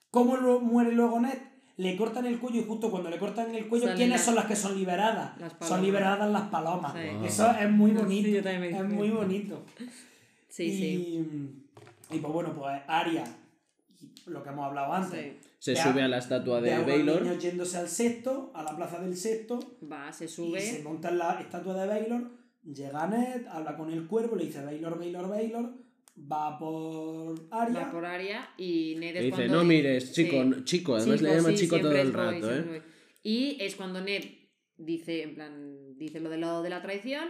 ¿Cómo 0.09 0.37
lo 0.37 0.59
muere 0.59 0.91
luego 0.93 1.19
Ned? 1.19 1.37
Le 1.77 1.95
cortan 1.95 2.25
el 2.25 2.39
cuello 2.39 2.61
y 2.61 2.63
justo 2.65 2.89
cuando 2.89 3.11
le 3.11 3.19
cortan 3.19 3.53
el 3.53 3.67
cuello, 3.67 3.83
Salen 3.85 3.97
¿quiénes 3.97 4.15
las- 4.17 4.25
son 4.25 4.35
las 4.35 4.45
que 4.45 4.55
son 4.55 4.75
liberadas? 4.75 5.33
Son 5.61 5.83
liberadas 5.83 6.31
las 6.31 6.49
palomas. 6.49 6.93
Sí. 6.93 7.15
Wow. 7.15 7.25
Eso 7.25 7.51
es 7.51 7.69
muy 7.69 7.91
Sí, 7.91 7.97
bonito. 7.97 8.29
yo 8.29 8.43
también 8.43 8.61
me 8.73 8.79
es 8.79 8.89
muy 8.89 9.09
bonito. 9.11 9.63
Sí, 10.49 10.63
y, 10.63 10.71
sí. 10.71 11.25
y 12.09 12.17
pues 12.19 12.33
bueno, 12.33 12.53
pues 12.55 12.81
Aria, 12.87 13.23
lo 14.27 14.41
que 14.43 14.49
hemos 14.49 14.65
hablado 14.65 14.93
antes, 14.93 15.35
Sí. 15.59 15.75
Se 15.75 15.75
sube 15.75 16.01
a- 16.01 16.05
a 16.05 16.07
la 16.07 16.17
estatua 16.17 16.59
de 16.59 16.71
de 16.71 16.83
Baylor. 16.83 17.21
niños 17.21 17.41
yéndose 17.43 17.77
al 17.77 17.87
sexto, 17.87 18.51
a 18.55 18.63
la 18.63 18.75
plaza 18.75 18.99
del 18.99 19.15
sexto, 19.15 19.59
Va, 19.91 20.11
se 20.11 20.25
y 20.25 20.27
sube. 20.27 20.59
se 20.59 20.81
monta 20.83 21.09
en 21.09 21.19
la 21.19 21.39
estatua 21.39 21.75
de 21.79 21.87
Baylor, 21.87 22.31
llega 22.63 23.05
Ned, 23.07 23.45
habla 23.47 23.77
con 23.77 23.91
el 23.91 24.07
cuervo, 24.07 24.35
le 24.35 24.45
dice 24.45 24.63
Baylor, 24.63 24.97
Baylor, 24.97 25.29
Baylor, 25.29 25.73
va 26.31 26.57
por 26.57 27.35
Aria, 27.51 27.79
Va 27.81 27.91
por 27.91 28.05
área 28.05 28.49
y 28.57 28.95
Ned 28.97 29.15
es 29.17 29.21
Y 29.21 29.25
dice, 29.25 29.35
cuando 29.37 29.55
no 29.57 29.63
mires, 29.63 30.11
chico, 30.13 30.31
sí. 30.41 30.49
no- 30.49 30.63
chico, 30.63 30.95
además 30.95 31.21
le 31.21 31.35
llama 31.35 31.49
sí, 31.49 31.55
chico 31.57 31.79
todo 31.79 31.95
el 31.95 32.13
rato, 32.13 32.51
¿eh? 32.55 32.81
Y 33.23 33.57
es 33.61 33.75
cuando 33.75 34.01
Ned 34.01 34.23
dice, 34.77 35.21
en 35.23 35.35
plan, 35.35 35.97
dice 35.97 36.19
lo 36.19 36.29
del 36.31 36.41
lado 36.41 36.63
de 36.63 36.69
la 36.71 36.81
traición, 36.81 37.27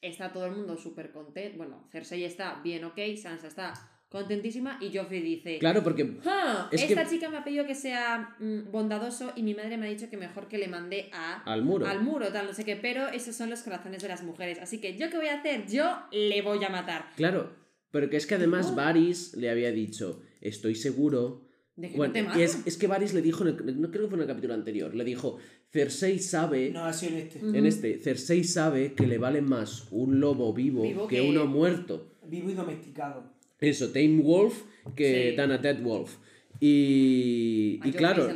está 0.00 0.32
todo 0.32 0.46
el 0.46 0.52
mundo 0.56 0.76
súper 0.76 1.12
contento, 1.12 1.56
bueno, 1.58 1.86
Cersei 1.92 2.24
está 2.24 2.60
bien, 2.64 2.82
ok, 2.84 2.98
Sansa 3.16 3.46
está 3.46 3.74
contentísima 4.10 4.76
y 4.80 4.94
Joffrey 4.96 5.22
dice, 5.22 5.58
Claro, 5.58 5.82
porque 5.84 6.16
"Ah, 6.26 6.68
es 6.72 6.82
esta 6.82 7.04
que- 7.04 7.10
chica 7.10 7.30
me 7.30 7.36
ha 7.38 7.44
pedido 7.44 7.64
que 7.64 7.74
sea 7.76 8.36
mm, 8.40 8.70
bondadoso 8.72 9.32
y 9.36 9.42
mi 9.42 9.54
madre 9.54 9.76
me 9.78 9.86
ha 9.86 9.90
dicho 9.90 10.10
que 10.10 10.16
mejor 10.16 10.48
que 10.48 10.58
le 10.58 10.66
mande 10.68 11.08
a... 11.12 11.42
al 11.44 11.62
muro. 11.62 11.86
Al 11.86 12.02
muro, 12.02 12.28
tal, 12.32 12.46
no 12.46 12.52
sé 12.52 12.64
qué, 12.64 12.76
pero 12.76 13.06
esos 13.08 13.36
son 13.36 13.48
los 13.50 13.62
corazones 13.62 14.02
de 14.02 14.08
las 14.08 14.22
mujeres. 14.24 14.58
Así 14.60 14.80
que, 14.80 14.96
¿yo 14.96 15.08
qué 15.10 15.16
voy 15.16 15.28
a 15.28 15.38
hacer? 15.38 15.66
Yo 15.68 15.88
le 16.12 16.42
voy 16.42 16.62
a 16.64 16.68
matar. 16.68 17.06
Claro, 17.16 17.52
pero 17.92 18.10
que 18.10 18.16
es 18.16 18.26
que 18.26 18.34
además. 18.34 18.74
Varys 18.74 19.34
le 19.36 19.48
había 19.48 19.70
dicho, 19.72 20.20
estoy 20.40 20.74
seguro... 20.74 21.46
De 21.76 21.88
que 21.88 21.96
Bueno, 21.96 22.12
no 22.12 22.14
te 22.14 22.20
que 22.20 22.26
mato. 22.28 22.40
es, 22.40 22.66
es 22.66 22.76
que 22.76 22.86
Varys 22.88 23.14
le 23.14 23.22
dijo, 23.22 23.46
en 23.46 23.56
el- 23.56 23.80
no 23.80 23.90
creo 23.90 24.02
que 24.02 24.08
fue 24.10 24.16
en 24.18 24.22
el 24.22 24.26
capítulo 24.28 24.52
anterior, 24.52 24.94
le 24.94 25.02
dijo, 25.04 25.38
Cersei 25.72 26.18
sabe, 26.18 26.70
no 26.72 26.92
sido 26.92 27.12
en 27.12 27.18
este, 27.18 27.38
en 27.38 27.64
este, 27.66 27.98
Cersei 28.00 28.44
sabe 28.44 28.92
que 28.92 29.06
le 29.06 29.16
vale 29.16 29.40
más 29.40 29.86
un 29.92 30.20
lobo 30.20 30.52
vivo, 30.52 30.82
Vivo 30.82 31.06
que, 31.06 31.16
que- 31.16 31.22
uno 31.22 31.46
muerto. 31.46 32.18
vivo 32.26 32.50
y 32.50 32.54
domesticado. 32.54 33.32
Eso, 33.60 33.88
Tame 33.92 34.20
Wolf 34.22 34.62
que 34.96 35.30
Sí. 35.30 35.36
Dan 35.36 35.52
a 35.52 35.58
Dead 35.58 35.80
Wolf. 35.82 36.16
Y, 36.60 37.78
claro, 37.92 38.28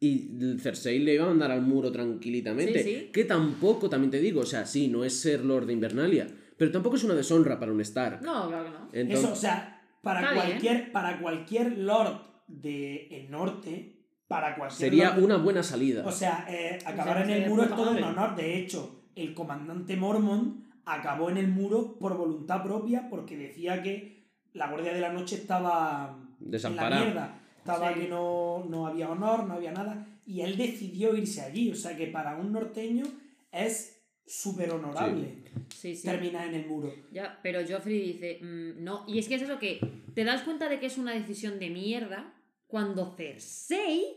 y 0.00 0.30
Cersei 0.58 0.98
le 0.98 1.14
iba 1.14 1.24
a 1.24 1.28
mandar 1.28 1.50
al 1.50 1.62
muro 1.62 1.92
tranquilitamente. 1.92 2.82
Sí, 2.82 2.94
sí. 2.94 3.10
Que 3.12 3.24
tampoco, 3.24 3.88
también 3.90 4.10
te 4.10 4.20
digo, 4.20 4.40
o 4.40 4.46
sea, 4.46 4.64
sí, 4.66 4.88
no 4.88 5.04
es 5.04 5.20
ser 5.20 5.44
Lord 5.44 5.66
de 5.66 5.74
Invernalia, 5.74 6.26
pero 6.56 6.70
tampoco 6.70 6.96
es 6.96 7.04
una 7.04 7.14
deshonra 7.14 7.58
para 7.58 7.72
un 7.72 7.80
Stark. 7.82 8.22
No, 8.22 8.48
claro 8.48 8.64
que 8.64 8.70
no. 8.70 8.88
Entonces, 8.92 9.24
Eso, 9.24 9.32
o 9.32 9.36
sea, 9.36 9.82
para 10.02 10.20
Está 10.20 10.32
bien. 10.32 10.46
cualquier, 10.46 10.92
para 10.92 11.20
cualquier 11.20 11.78
lord 11.78 12.20
del 12.48 13.30
norte, 13.30 13.96
para 14.26 14.54
cualquier 14.56 14.78
sería 14.90 15.10
lord- 15.14 15.24
una 15.24 15.36
buena 15.36 15.62
salida. 15.62 16.04
O 16.06 16.10
sea, 16.12 16.46
eh, 16.48 16.78
acabar 16.84 17.24
sea, 17.26 17.36
en 17.36 17.42
el 17.42 17.48
muro 17.50 17.64
es 17.64 17.70
todo 17.70 17.90
un 17.90 18.02
honor. 18.02 18.34
De 18.36 18.58
hecho, 18.58 19.04
el 19.14 19.34
comandante 19.34 19.96
Mormon 19.96 20.69
acabó 20.94 21.30
en 21.30 21.36
el 21.36 21.48
muro 21.48 21.98
por 21.98 22.16
voluntad 22.16 22.62
propia 22.62 23.08
porque 23.08 23.36
decía 23.36 23.82
que 23.82 24.26
la 24.52 24.68
Guardia 24.68 24.92
de 24.92 25.00
la 25.00 25.12
Noche 25.12 25.36
estaba 25.36 26.16
en 26.40 26.46
la 26.46 26.50
Desamparada. 26.50 27.04
mierda. 27.04 27.40
Estaba 27.58 27.92
Sí. 27.94 28.00
que 28.00 28.08
no, 28.08 28.64
no 28.68 28.86
había 28.86 29.10
honor, 29.10 29.44
no 29.44 29.54
había 29.54 29.72
nada. 29.72 30.06
Y 30.26 30.40
él 30.40 30.56
decidió 30.56 31.14
irse 31.14 31.42
allí. 31.42 31.70
O 31.70 31.74
sea 31.74 31.96
que 31.96 32.06
para 32.06 32.36
un 32.36 32.52
norteño 32.52 33.04
es 33.52 34.02
súper 34.26 34.70
honorable 34.70 35.44
Sí, 35.74 35.94
sí. 35.96 36.06
terminar 36.06 36.48
en 36.48 36.54
el 36.54 36.66
muro. 36.66 36.92
Ya, 37.12 37.38
pero 37.42 37.60
Joffrey 37.68 38.00
dice, 38.12 38.38
mm, 38.42 38.82
no. 38.82 39.04
Y 39.08 39.18
es 39.18 39.28
que 39.28 39.34
es 39.36 39.42
eso 39.42 39.58
que 39.58 39.80
te 40.14 40.24
das 40.24 40.42
cuenta 40.42 40.68
de 40.68 40.78
que 40.80 40.86
es 40.86 40.98
una 40.98 41.12
decisión 41.12 41.58
de 41.58 41.68
mierda, 41.70 42.32
cuando 42.66 43.12
Cersei 43.16 44.16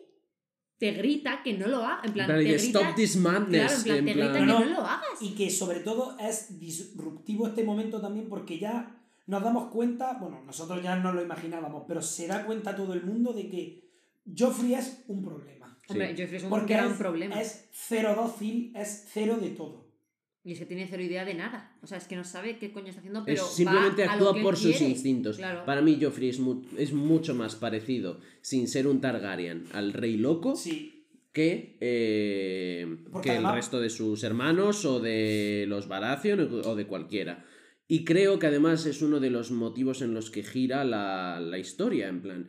te 0.83 0.91
grita 0.91 1.41
que 1.43 1.53
no 1.57 1.67
lo 1.67 1.77
hagas. 1.85 2.03
En 2.05 2.13
plan, 2.13 2.27
te 2.27 2.43
grita, 2.43 2.79
Stop 2.79 2.95
this 2.95 3.15
madness. 3.15 3.83
claro, 3.83 3.99
en 3.99 4.05
plan, 4.05 4.05
te 4.05 4.13
plan- 4.13 4.33
grita 4.33 4.39
que 4.39 4.45
No, 4.45 4.65
lo 4.75 4.81
hagas. 4.81 5.21
Y 5.21 5.29
que 5.35 5.49
sobre 5.49 5.79
todo 5.79 6.17
es 6.19 6.59
disruptivo 6.59 7.47
este 7.47 7.63
momento 7.63 8.01
también 8.01 8.27
porque 8.27 8.59
ya 8.59 8.93
nos 9.27 9.41
damos 9.41 9.71
cuenta, 9.71 10.17
bueno, 10.19 10.41
nosotros 10.45 10.83
ya 10.83 10.97
no 10.97 11.13
lo 11.13 11.21
imaginábamos, 11.21 11.83
pero 11.87 12.01
se 12.01 12.27
da 12.27 12.45
cuenta 12.45 12.75
todo 12.75 12.93
el 12.93 13.03
mundo 13.03 13.31
de 13.31 13.49
que 13.49 13.89
Joffrey 14.37 14.73
es 14.73 15.03
un 15.07 15.23
problema. 15.23 15.77
Hombre, 15.87 16.15
Sí. 16.15 16.21
Joffrey 16.21 16.37
es 16.37 16.43
un 16.43 16.49
Porque 16.49 16.73
gran 16.73 16.91
es, 16.91 16.97
problema. 16.97 17.41
es 17.41 17.69
cero 17.71 18.13
dócil, 18.15 18.73
es 18.75 19.05
cero 19.13 19.37
de 19.39 19.49
todo. 19.51 19.82
Y 20.45 20.51
es 20.51 20.59
que 20.59 20.65
tiene 20.65 20.87
cero 20.89 21.01
idea 21.01 21.23
de 21.23 21.33
nada. 21.35 21.71
O 21.81 21.87
sea, 21.87 21.97
es 21.97 22.05
que 22.07 22.15
no 22.17 22.23
sabe 22.25 22.57
qué 22.57 22.71
coño 22.73 22.87
está 22.89 22.99
haciendo, 22.99 23.19
Es 23.19 23.25
pero 23.27 23.45
simplemente 23.45 24.05
va 24.05 24.13
a 24.13 24.17
lo 24.17 24.23
actúa 24.29 24.35
que 24.35 24.41
por 24.43 24.57
sus 24.57 24.71
quiere. 24.75 24.89
instintos. 24.91 25.37
Claro. 25.37 25.63
Para 25.65 25.81
mí, 25.81 25.97
Joffrey 26.01 26.29
es, 26.29 26.39
mu- 26.39 26.63
es 26.77 26.91
mucho 26.91 27.33
más 27.33 27.55
parecido, 27.55 28.19
sin 28.41 28.67
ser 28.67 28.87
un 28.87 28.99
Targaryen, 28.99 29.63
al 29.71 29.93
Rey 29.93 30.17
Loco 30.17 30.55
Sí, 30.57 31.05
que, 31.31 31.77
eh, 31.79 32.97
que 33.23 33.35
el 33.37 33.51
resto 33.53 33.79
de 33.79 33.89
sus 33.89 34.23
hermanos 34.23 34.83
o 34.85 34.99
de 34.99 35.65
los 35.67 35.87
Baratheon 35.87 36.41
o 36.41 36.69
o 36.71 36.75
de 36.75 36.87
cualquiera. 36.87 37.45
Y 37.87 38.03
creo 38.05 38.37
que 38.39 38.47
además 38.47 38.85
es 38.85 39.01
uno 39.01 39.19
de 39.19 39.29
los 39.29 39.51
motivos 39.51 40.01
en 40.01 40.13
los 40.13 40.29
que 40.31 40.43
gira 40.43 40.83
la, 40.83 41.39
la 41.39 41.57
historia, 41.57 42.07
en 42.07 42.21
plan. 42.21 42.47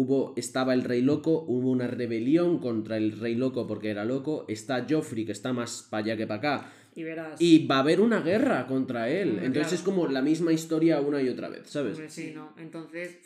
Hubo, 0.00 0.32
estaba 0.36 0.74
el 0.74 0.84
rey 0.84 1.02
loco, 1.02 1.44
hubo 1.48 1.70
una 1.70 1.88
rebelión 1.88 2.58
contra 2.60 2.96
el 2.96 3.18
rey 3.18 3.34
loco 3.34 3.66
porque 3.66 3.90
era 3.90 4.04
loco, 4.04 4.44
está 4.46 4.86
Joffrey 4.88 5.24
que 5.26 5.32
está 5.32 5.52
más 5.52 5.88
para 5.90 6.04
allá 6.04 6.16
que 6.16 6.26
para 6.28 6.38
acá, 6.38 6.72
Y 6.94 7.02
verás. 7.02 7.40
y 7.40 7.66
va 7.66 7.76
a 7.76 7.80
haber 7.80 8.00
una 8.00 8.20
guerra 8.20 8.66
contra 8.68 9.08
él. 9.10 9.30
Entonces 9.42 9.62
claro. 9.66 9.74
es 9.74 9.82
como 9.82 10.06
la 10.06 10.22
misma 10.22 10.52
historia 10.52 11.00
una 11.00 11.20
y 11.20 11.28
otra 11.28 11.48
vez, 11.48 11.62
¿sabes? 11.66 11.94
Hombre, 11.94 12.10
sí, 12.10 12.32
¿no? 12.32 12.52
Entonces, 12.58 13.18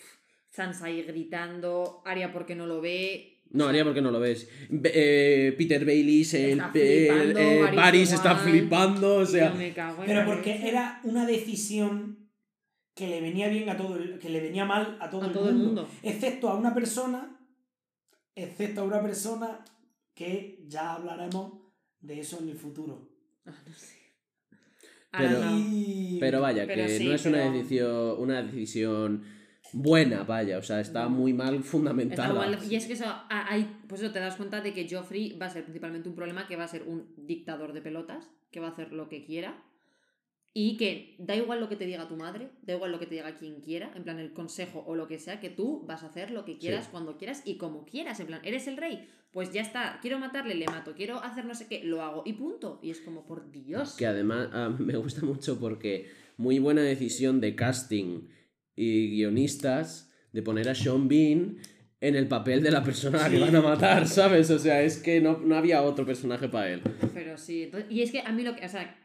Sansa 0.49 0.87
ahí 0.87 1.03
gritando, 1.03 2.01
Arya 2.07 2.33
porque 2.33 2.55
no 2.55 2.67
lo 2.67 2.81
ve. 2.81 3.29
No, 3.51 3.67
haría 3.67 3.85
porque 3.85 4.01
no 4.01 4.11
lo 4.11 4.19
ves. 4.21 4.49
Eh, 4.85 5.55
Peter 5.59 5.85
Bailey, 5.85 6.21
el, 6.23 6.25
Está 6.61 6.71
el- 6.73 6.73
flipando, 6.73 7.39
eh, 7.41 7.61
Varys 7.61 7.77
Varys 7.77 8.13
está 8.13 8.37
flipando, 8.37 9.17
o 9.17 9.27
sea... 9.27 9.53
Yo 9.53 9.59
me 9.59 9.75
cago 9.75 10.03
en 10.03 10.09
pero 10.09 10.25
porque 10.25 10.67
era 10.67 11.01
una 11.05 11.27
decisión 11.27 12.17
que 12.95 13.09
le 13.09 13.21
venía 13.21 13.49
bien 13.49 13.69
a 13.69 13.77
todo 13.77 13.97
el, 13.97 14.19
que 14.19 14.29
le 14.29 14.41
venía 14.41 14.65
mal 14.65 14.99
a 15.01 15.09
todo, 15.11 15.23
A 15.23 15.27
el, 15.29 15.33
todo 15.33 15.49
el 15.49 15.55
mundo, 15.57 15.89
excepto 16.03 16.49
a 16.51 16.55
una 16.57 16.75
persona 16.75 17.39
excepto 18.35 18.81
a 18.83 18.85
una 18.85 19.03
persona 19.03 19.65
que 20.15 20.65
ya 20.67 20.95
hablaremos 20.95 21.53
de 22.01 22.21
eso 22.21 22.39
en 22.41 22.49
el 22.51 22.57
futuro 22.57 23.09
Ah, 23.45 23.53
no 23.67 23.75
sé. 23.75 23.97
Pero-. 25.19 25.59
Y- 25.59 26.19
Pero 26.21 26.41
vaya, 26.41 26.67
Pero 26.67 26.87
que 26.87 26.99
sí, 26.99 27.05
no 27.07 27.13
es 27.15 27.27
una 27.27 27.51
decisión, 27.51 28.15
una 28.19 28.43
decisión 28.43 29.25
buena, 29.75 30.23
vaya, 30.25 30.59
o 30.59 30.63
sea, 30.63 30.81
está 30.81 31.09
muy 31.09 31.33
mal 31.33 31.63
fundamentada. 31.65 32.33
mal- 32.35 32.59
Y 32.71 32.77
es 32.77 32.87
que 32.87 32.93
eso, 32.95 33.07
hay, 33.29 33.81
pues 33.89 34.01
eso 34.03 34.13
te 34.13 34.21
das 34.21 34.37
cuenta 34.37 34.61
de 34.61 34.73
que 34.73 34.87
Joffrey 34.89 35.37
va 35.39 35.47
a 35.47 35.51
ser 35.51 35.65
principalmente 35.65 36.09
un 36.09 36.15
problema 36.15 36.47
que 36.47 36.57
va 36.57 36.65
a 36.65 36.69
ser 36.69 36.83
un 36.87 37.13
dictador 37.17 37.73
de 37.73 37.81
pelotas, 37.83 38.31
que 38.51 38.61
va 38.61 38.69
a 38.69 38.71
hacer 38.71 38.93
lo 38.93 39.09
que 39.09 39.25
quiera. 39.25 39.63
Y 40.55 40.77
que 40.77 41.15
da 41.19 41.35
igual 41.35 41.61
lo 41.61 41.69
que 41.71 41.77
te 41.77 41.87
diga 41.87 42.07
tu 42.09 42.17
madre, 42.17 42.51
da 42.63 42.75
igual 42.75 42.93
lo 42.93 42.99
que 42.99 43.07
te 43.07 43.15
diga 43.15 43.35
quien 43.37 43.63
quiera, 43.63 43.91
en 43.97 44.03
plan 44.05 44.19
el 44.19 44.33
consejo 44.35 44.85
o 44.87 44.95
lo 44.95 45.09
que 45.09 45.19
sea, 45.19 45.41
que 45.41 45.49
tú 45.49 45.83
vas 45.87 46.03
a 46.03 46.09
hacer 46.09 46.31
lo 46.31 46.45
que 46.45 46.59
quieras, 46.59 46.85
Sí. 46.85 46.91
cuando 46.93 47.17
quieras 47.17 47.43
y 47.47 47.57
como 47.57 47.87
quieras. 47.87 48.21
En 48.21 48.27
plan, 48.27 48.41
eres 48.45 48.67
el 48.69 48.77
rey, 48.77 49.09
pues 49.33 49.51
ya 49.51 49.63
está, 49.63 49.99
quiero 50.03 50.19
matarle, 50.19 50.55
le 50.55 50.67
mato, 50.67 50.93
quiero 50.95 51.23
hacer 51.23 51.47
no 51.47 51.55
sé 51.55 51.67
qué, 51.69 51.83
lo 51.85 52.03
hago 52.03 52.23
y 52.27 52.35
punto. 52.35 52.81
Y 52.83 52.91
es 52.91 53.01
como, 53.01 53.25
por 53.25 53.51
Dios. 53.51 53.95
Que 53.97 54.05
además 54.07 54.79
me 54.79 54.97
gusta 54.99 55.25
mucho 55.25 55.59
porque 55.59 56.11
muy 56.37 56.59
buena 56.59 56.83
decisión 56.83 57.41
de 57.41 57.55
casting 57.55 58.29
y 58.77 59.09
guionistas 59.11 60.13
de 60.33 60.43
poner 60.43 60.69
a 60.69 60.75
Sean 60.75 61.09
Bean 61.09 61.59
en 62.01 62.15
el 62.17 62.27
papel 62.29 62.63
de 62.63 62.71
la 62.73 62.83
persona 62.83 63.25
a 63.25 63.29
la 63.29 63.35
que 63.35 63.41
van 63.41 63.57
a 63.57 63.61
matar, 63.63 64.07
¿sabes? 64.09 64.51
O 64.51 64.59
sea, 64.59 64.83
es 64.83 64.99
que 64.99 65.21
no, 65.23 65.39
no 65.39 65.57
había 65.57 65.83
otro 65.83 66.05
personaje 66.05 66.49
para 66.49 66.71
él. 66.71 66.83
Pero 67.15 67.39
sí, 67.39 67.63
entonces- 67.65 67.91
y 67.91 68.03
es 68.03 68.11
que 68.11 68.21
a 68.21 68.33
mí 68.33 68.43
lo 68.43 68.55
que, 68.57 68.67
o 68.67 68.69
sea, 68.69 68.99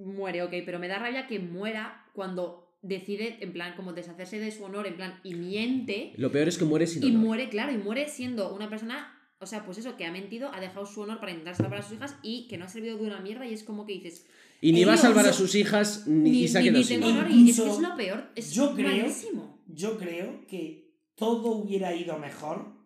muere, 0.00 0.42
ok, 0.42 0.52
pero 0.64 0.78
me 0.78 0.88
da 0.88 0.98
rabia 0.98 1.26
que 1.26 1.38
muera 1.38 2.04
cuando 2.14 2.66
decide, 2.82 3.36
en 3.40 3.52
plan, 3.52 3.74
como 3.76 3.92
deshacerse 3.92 4.38
de 4.40 4.50
su 4.50 4.64
honor, 4.64 4.86
en 4.86 4.96
plan, 4.96 5.20
y 5.22 5.34
miente, 5.34 6.12
Lo 6.16 6.32
peor 6.32 6.48
es 6.48 6.56
que 6.58 6.64
muere 6.64 6.86
sin 6.86 7.02
y 7.04 7.06
honor. 7.10 7.20
muere, 7.20 7.48
claro, 7.50 7.72
y 7.72 7.76
muere 7.78 8.08
siendo 8.08 8.54
una 8.54 8.70
persona, 8.70 9.12
o 9.38 9.46
sea, 9.46 9.64
pues 9.66 9.76
eso, 9.78 9.96
que 9.96 10.06
ha 10.06 10.12
mentido, 10.12 10.50
ha 10.52 10.60
dejado 10.60 10.86
su 10.86 11.00
honor 11.02 11.20
para 11.20 11.32
intentar 11.32 11.54
salvar 11.56 11.80
a 11.80 11.82
sus 11.82 11.96
hijas 11.96 12.16
y 12.22 12.48
que 12.48 12.56
no 12.56 12.64
ha 12.64 12.68
servido 12.68 12.96
de 12.96 13.04
una 13.06 13.20
mierda, 13.20 13.46
y 13.46 13.52
es 13.52 13.62
como 13.64 13.84
que 13.84 13.92
dices, 13.92 14.26
Y 14.62 14.72
ni 14.72 14.84
va 14.84 14.94
a 14.94 14.96
salvar 14.96 15.26
a 15.26 15.32
sus 15.34 15.54
hijas 15.54 16.06
ni, 16.06 16.30
ni, 16.30 16.38
y 16.44 16.48
se 16.48 16.58
ha 16.58 16.60
ni- 16.62 16.68
quedado 16.68 16.82
ni 16.82 16.88
tengo 16.88 17.06
honor. 17.08 17.30
y 17.30 17.50
es 17.50 17.60
que 17.60 17.68
es 17.70 17.78
lo 17.80 17.96
peor, 17.96 18.30
es 18.34 18.52
yo 18.54 18.74
creo- 18.74 18.88
malísimo. 18.88 19.62
yo 19.66 19.98
creo 19.98 20.46
que 20.46 20.94
todo 21.16 21.50
hubiera 21.52 21.94
ido 21.94 22.18
mejor 22.18 22.79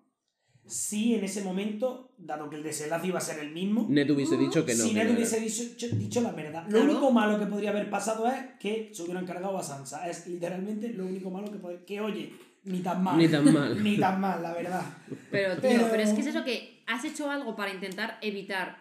si 0.67 1.15
en 1.15 1.25
ese 1.25 1.43
momento 1.43 2.15
dado 2.19 2.49
que 2.49 2.57
el 2.57 2.63
desenlace 2.63 3.09
iba 3.09 3.19
a 3.19 3.23
ser 3.23 3.39
el 3.41 3.53
mismo 3.53 3.87
Ned 3.89 4.09
hubiese 4.11 4.37
dicho 4.39 4.65
que 4.65 4.75
no. 4.75 4.85
si 4.85 4.99
era. 4.99 5.11
hubiese 5.11 5.39
dicho, 5.41 5.63
dicho 5.97 6.21
la 6.23 6.33
verdad. 6.33 6.65
Lo 6.65 6.71
Claro. 6.79 6.85
único 6.93 7.11
malo 7.11 7.39
que 7.39 7.47
podría 7.47 7.71
haber 7.71 7.91
pasado 7.91 8.27
es 8.27 8.35
que 8.59 8.91
se 8.95 9.03
hubieran 9.03 9.27
cargado 9.27 9.59
a 9.59 9.63
Sansa. 9.63 10.09
Es 10.09 10.27
literalmente 10.27 10.89
lo 10.91 11.05
único 11.07 11.31
malo 11.31 11.51
que 11.53 11.59
puede... 11.59 11.85
Que 11.85 12.01
oye, 12.01 12.33
ni 12.65 12.81
tan 12.81 13.03
mal. 13.05 13.19
Ni 13.19 13.29
tan 13.29 13.53
mal. 13.53 13.83
Ni 13.85 13.99
tan 13.99 14.21
mal, 14.21 14.43
la 14.43 14.55
verdad. 14.55 14.83
Pero, 15.31 15.53
tío, 15.61 15.61
Pero- 15.71 15.89
pero... 15.91 16.03
es 16.03 16.13
que 16.15 16.21
es 16.23 16.27
eso 16.29 16.45
que 16.45 16.83
has 16.87 17.05
hecho 17.05 17.31
algo 17.31 17.57
para 17.57 17.73
intentar 17.73 18.19
evitar 18.23 18.79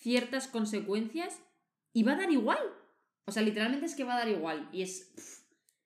ciertas 0.00 0.46
consecuencias 0.48 1.40
y 1.92 2.02
va 2.04 2.12
a 2.12 2.16
dar 2.16 2.30
igual. 2.30 2.58
O 3.24 3.32
sea, 3.32 3.42
literalmente 3.42 3.86
es 3.86 3.94
que 3.94 4.04
va 4.04 4.14
a 4.14 4.18
dar 4.18 4.28
igual. 4.28 4.68
Y 4.72 4.82
es 4.82 5.12
pff, 5.16 5.41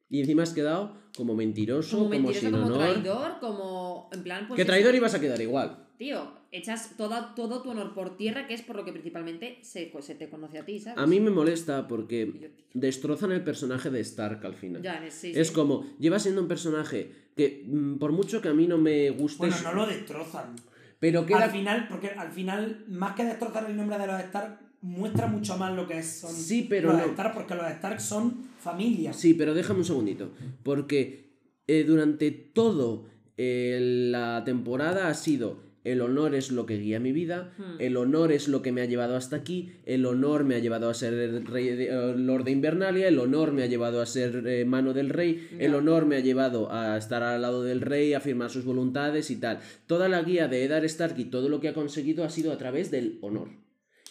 Y 0.09 0.21
encima 0.21 0.43
has 0.45 0.53
quedado 0.53 0.97
como 1.17 1.35
mentiroso, 1.35 1.97
como 1.99 2.11
como, 2.11 2.21
mentiroso, 2.29 2.41
sin 2.41 2.51
como 2.53 2.67
honor. 2.67 2.79
traidor, 2.79 3.39
como. 3.41 4.11
En 4.13 4.23
plan, 4.23 4.47
pues. 4.49 4.57
que 4.57 4.65
traidor 4.65 4.95
ibas 4.95 5.15
a 5.15 5.21
quedar 5.21 5.41
igual. 5.41 5.83
Tío, 5.99 6.31
echas 6.53 6.95
toda, 6.99 7.35
todo 7.35 7.63
tu 7.63 7.71
honor 7.71 7.95
por 7.95 8.19
tierra, 8.19 8.47
que 8.47 8.53
es 8.55 8.61
por 8.61 8.77
lo 8.77 8.85
que 8.85 8.93
principalmente 8.93 9.59
se, 9.63 9.91
se 10.03 10.15
te 10.15 10.29
conoce 10.29 10.59
a 10.59 10.65
ti, 10.67 10.79
¿sabes? 10.79 10.99
A 10.99 11.07
mí 11.07 11.21
me 11.21 11.31
molesta 11.31 11.89
porque 11.89 12.31
yo, 12.39 12.49
destrozan 12.75 13.33
el 13.33 13.43
personaje 13.43 13.89
de 13.91 14.01
Stark 14.01 14.45
al 14.45 14.55
final. 14.55 14.83
Ya, 14.83 15.05
es, 15.07 15.15
sí, 15.15 15.33
Es 15.35 15.49
sí. 15.49 15.55
como, 15.55 15.87
lleva 15.99 16.19
siendo 16.19 16.43
un 16.43 16.49
personaje 16.49 17.31
que, 17.35 17.65
mm, 17.67 17.95
por 17.97 18.13
mucho 18.13 18.43
que 18.43 18.49
a 18.49 18.53
mí 18.55 18.67
no 18.67 18.77
me 18.77 19.09
guste, 19.11 19.39
Bueno, 19.39 19.57
no 19.63 19.73
lo 19.73 19.87
destrozan. 19.87 20.55
pero 21.01 21.21
Al 21.21 21.27
queda... 21.27 21.49
final, 21.49 21.89
porque 21.89 22.11
al 22.11 22.31
final, 22.31 22.85
más 22.89 23.17
que 23.17 23.25
destrozar 23.25 23.69
el 23.71 23.75
nombre 23.77 23.97
de 23.99 24.07
los 24.07 24.21
Stark, 24.21 24.59
muestra 24.87 25.27
mucho 25.27 25.57
más 25.57 25.75
lo 25.75 25.87
que 25.87 25.99
es, 25.99 26.21
son 26.21 26.33
Sí, 26.35 26.67
pero 26.69 26.93
los 26.93 26.99
no. 26.99 27.05
Stark, 27.13 27.35
porque 27.35 27.55
los 27.55 27.67
Stark 27.67 28.01
son 28.01 28.47
familia. 28.61 29.13
Sí, 29.13 29.35
pero 29.35 29.53
déjame 29.55 29.81
un 29.81 29.85
segundito. 29.85 30.31
Porque 30.63 31.31
eh, 31.67 31.85
durante 31.85 32.31
todo 32.31 33.05
eh, 33.37 33.79
la 34.11 34.43
temporada 34.45 35.09
ha 35.09 35.15
sido 35.15 35.65
el 35.85 36.01
honor 36.01 36.35
es 36.35 36.51
lo 36.51 36.67
que 36.67 36.79
guía 36.79 36.99
mi 36.99 37.13
vida, 37.13 37.53
Hmm. 37.59 37.77
el 37.79 37.97
honor 37.97 38.33
es 38.33 38.49
lo 38.49 38.61
que 38.61 38.73
me 38.73 38.81
ha 38.83 38.87
llevado 38.87 39.15
hasta 39.15 39.37
aquí, 39.37 39.71
el 39.85 40.05
honor 40.05 40.43
me 40.43 40.57
ha 40.57 40.59
llevado 40.59 40.91
a 40.91 40.95
ser 40.95 41.13
el 41.15 41.47
rey 41.47 41.69
de, 41.77 41.87
eh, 41.87 42.15
Lord 42.17 42.43
de 42.43 42.51
Invernalia, 42.51 43.07
el 43.07 43.21
honor 43.21 43.53
me 43.53 43.63
ha 43.63 43.67
llevado 43.67 44.03
a 44.03 44.07
ser 44.07 44.43
eh, 44.49 44.65
mano 44.65 44.95
del 44.95 45.11
rey, 45.11 45.47
el 45.61 45.77
honor 45.77 46.05
me 46.07 46.17
ha 46.17 46.21
llevado 46.21 46.73
a 46.73 46.97
estar 46.97 47.23
al 47.23 47.41
lado 47.41 47.63
del 47.63 47.81
rey, 47.83 48.15
a 48.15 48.21
firmar 48.21 48.51
sus 48.51 48.65
voluntades 48.65 49.31
y 49.31 49.37
tal. 49.37 49.61
Toda 49.87 50.09
la 50.09 50.23
guía 50.23 50.49
de 50.49 50.65
Eddard 50.65 50.85
Stark 50.87 51.15
y 51.19 51.27
todo 51.27 51.49
lo 51.49 51.61
que 51.61 51.69
ha 51.69 51.75
conseguido 51.75 52.25
ha 52.25 52.31
sido 52.31 52.51
a 52.53 52.59
través 52.59 52.91
del 52.91 53.19
honor. 53.21 53.51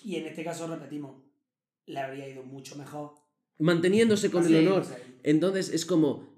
Y 0.06 0.18
en 0.18 0.28
este 0.28 0.44
caso, 0.44 0.68
repetimos, 0.68 1.16
le 1.88 2.00
habría 2.00 2.30
ido 2.30 2.44
mucho 2.44 2.76
mejor. 2.76 3.14
Manteniéndose 3.58 4.30
con 4.30 4.44
Así, 4.44 4.56
el 4.56 4.68
honor. 4.68 4.82
o 4.82 4.86
sea, 4.86 4.98
Entonces 5.24 5.70
es 5.74 5.86
como. 5.86 6.30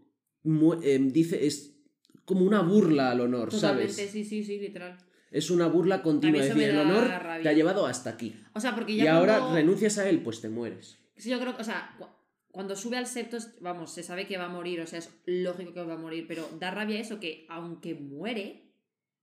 em, 0.84 1.12
dice, 1.12 1.45
es 1.45 1.75
como 2.23 2.45
una 2.45 2.62
burla 2.62 3.12
al 3.12 3.19
honor, 3.21 3.49
Totalmente, 3.49 3.91
¿sabes? 3.93 4.12
sí, 4.12 4.23
sí, 4.23 4.43
sí, 4.43 4.58
literal. 4.60 4.97
Es 5.32 5.49
una 5.51 5.67
burla 5.67 6.01
continua. 6.01 6.41
Es 6.41 6.47
decir, 6.49 6.69
el 6.69 6.77
honor 6.80 7.08
rabia. 7.08 7.43
te 7.43 7.49
ha 7.49 7.53
llevado 7.53 7.86
hasta 7.86 8.12
aquí. 8.12 8.34
O 8.53 8.60
sea, 8.62 8.73
porque 8.73 8.93
Y 8.93 8.97
ya. 8.97 9.17
ahora 9.17 9.39
cuando- 9.39 9.56
renuncias 9.56 9.97
a 9.97 10.08
él, 10.10 10.21
pues 10.21 10.39
te 10.39 10.47
mueres. 10.49 10.97
Sí, 11.17 11.30
yo 11.30 11.39
creo 11.39 11.53
que, 11.56 11.62
o 11.62 11.65
sea, 11.65 11.93
cu- 11.99 12.08
cuando 12.51 12.75
sube 12.77 12.95
al 12.95 13.08
septo, 13.08 13.36
es- 13.36 13.60
vamos, 13.60 13.91
se 13.93 14.03
sabe 14.03 14.25
que 14.27 14.38
va 14.38 14.45
a 14.45 14.49
morir, 14.49 14.80
o 14.80 14.88
sea, 14.88 14.99
es 14.99 15.10
lógico 15.25 15.73
que 15.73 15.82
va 15.84 15.95
a 15.95 15.97
morir, 15.97 16.25
pero 16.27 16.47
da 16.60 16.71
rabia 16.71 16.99
eso 16.99 17.19
que, 17.19 17.45
aunque 17.49 17.93
muere, 17.95 18.71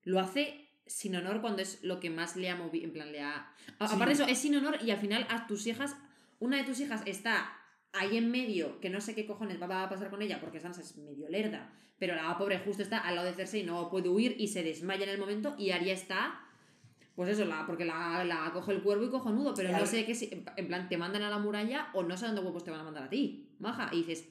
lo 0.02 0.20
hace 0.20 0.63
sin 0.86 1.16
honor 1.16 1.40
cuando 1.40 1.62
es 1.62 1.82
lo 1.82 2.00
que 2.00 2.10
más 2.10 2.36
le 2.36 2.50
ha 2.50 2.56
movido, 2.56 2.84
en 2.84 2.92
plan, 2.92 3.10
le 3.12 3.20
ha... 3.22 3.52
a- 3.78 3.88
Sí. 3.88 3.94
Aparte 3.94 4.06
de 4.06 4.12
eso, 4.12 4.26
es 4.26 4.38
sin 4.38 4.54
honor 4.56 4.78
y 4.84 4.90
al 4.90 4.98
final 4.98 5.26
a 5.30 5.46
tus 5.46 5.66
hijas, 5.66 5.96
una 6.40 6.56
de 6.58 6.64
tus 6.64 6.80
hijas 6.80 7.02
está 7.06 7.52
ahí 7.92 8.16
en 8.16 8.30
medio, 8.30 8.80
que 8.80 8.90
no 8.90 9.00
sé 9.00 9.14
qué 9.14 9.26
cojones 9.26 9.60
va 9.60 9.84
a 9.84 9.88
pasar 9.88 10.10
con 10.10 10.20
ella, 10.22 10.40
porque 10.40 10.60
Sansa 10.60 10.80
es 10.82 10.96
medio 10.98 11.28
lerda, 11.28 11.72
pero 11.98 12.14
la 12.16 12.36
pobre 12.36 12.58
justo 12.58 12.82
está 12.82 12.98
al 12.98 13.14
lado 13.14 13.26
de 13.28 13.34
Cersei, 13.34 13.62
no 13.64 13.88
puede 13.88 14.08
huir 14.08 14.34
y 14.38 14.48
se 14.48 14.62
desmaya 14.62 15.04
en 15.04 15.10
el 15.10 15.18
momento 15.18 15.54
y 15.58 15.70
Arya 15.70 15.92
está... 15.92 16.40
Pues 17.14 17.28
eso, 17.30 17.44
la, 17.44 17.64
porque 17.64 17.84
la, 17.84 18.24
la 18.24 18.50
coge 18.52 18.72
el 18.72 18.82
cuervo 18.82 19.04
y 19.04 19.08
cojonudo, 19.10 19.54
pero 19.54 19.68
Claro. 19.68 19.84
no 19.84 19.88
sé 19.88 20.04
qué 20.04 20.16
si, 20.16 20.30
en 20.56 20.66
plan, 20.66 20.88
te 20.88 20.96
mandan 20.96 21.22
a 21.22 21.30
la 21.30 21.38
muralla 21.38 21.88
o 21.94 22.02
no 22.02 22.16
sé 22.16 22.26
dónde 22.26 22.40
huevos 22.40 22.64
te 22.64 22.72
van 22.72 22.80
a 22.80 22.82
mandar 22.82 23.04
a 23.04 23.08
ti, 23.08 23.54
maja. 23.60 23.88
Y 23.92 23.98
dices, 24.02 24.28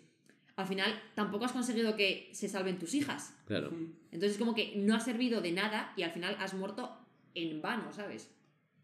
al 0.56 0.68
final 0.68 1.02
tampoco 1.16 1.46
has 1.46 1.52
conseguido 1.52 1.96
que 1.96 2.30
se 2.34 2.48
salven 2.48 2.80
tus 2.80 2.94
hijas. 2.94 3.34
Claro. 3.46 3.72
Entonces 4.12 4.38
como 4.38 4.54
que 4.54 4.74
no 4.76 4.96
ha 4.96 5.00
servido 5.00 5.42
de 5.42 5.52
nada 5.52 5.94
y 5.98 6.04
al 6.04 6.12
final 6.12 6.36
has 6.40 6.54
muerto 6.54 6.96
en 7.34 7.62
vano, 7.62 7.92
¿sabes? 7.92 8.30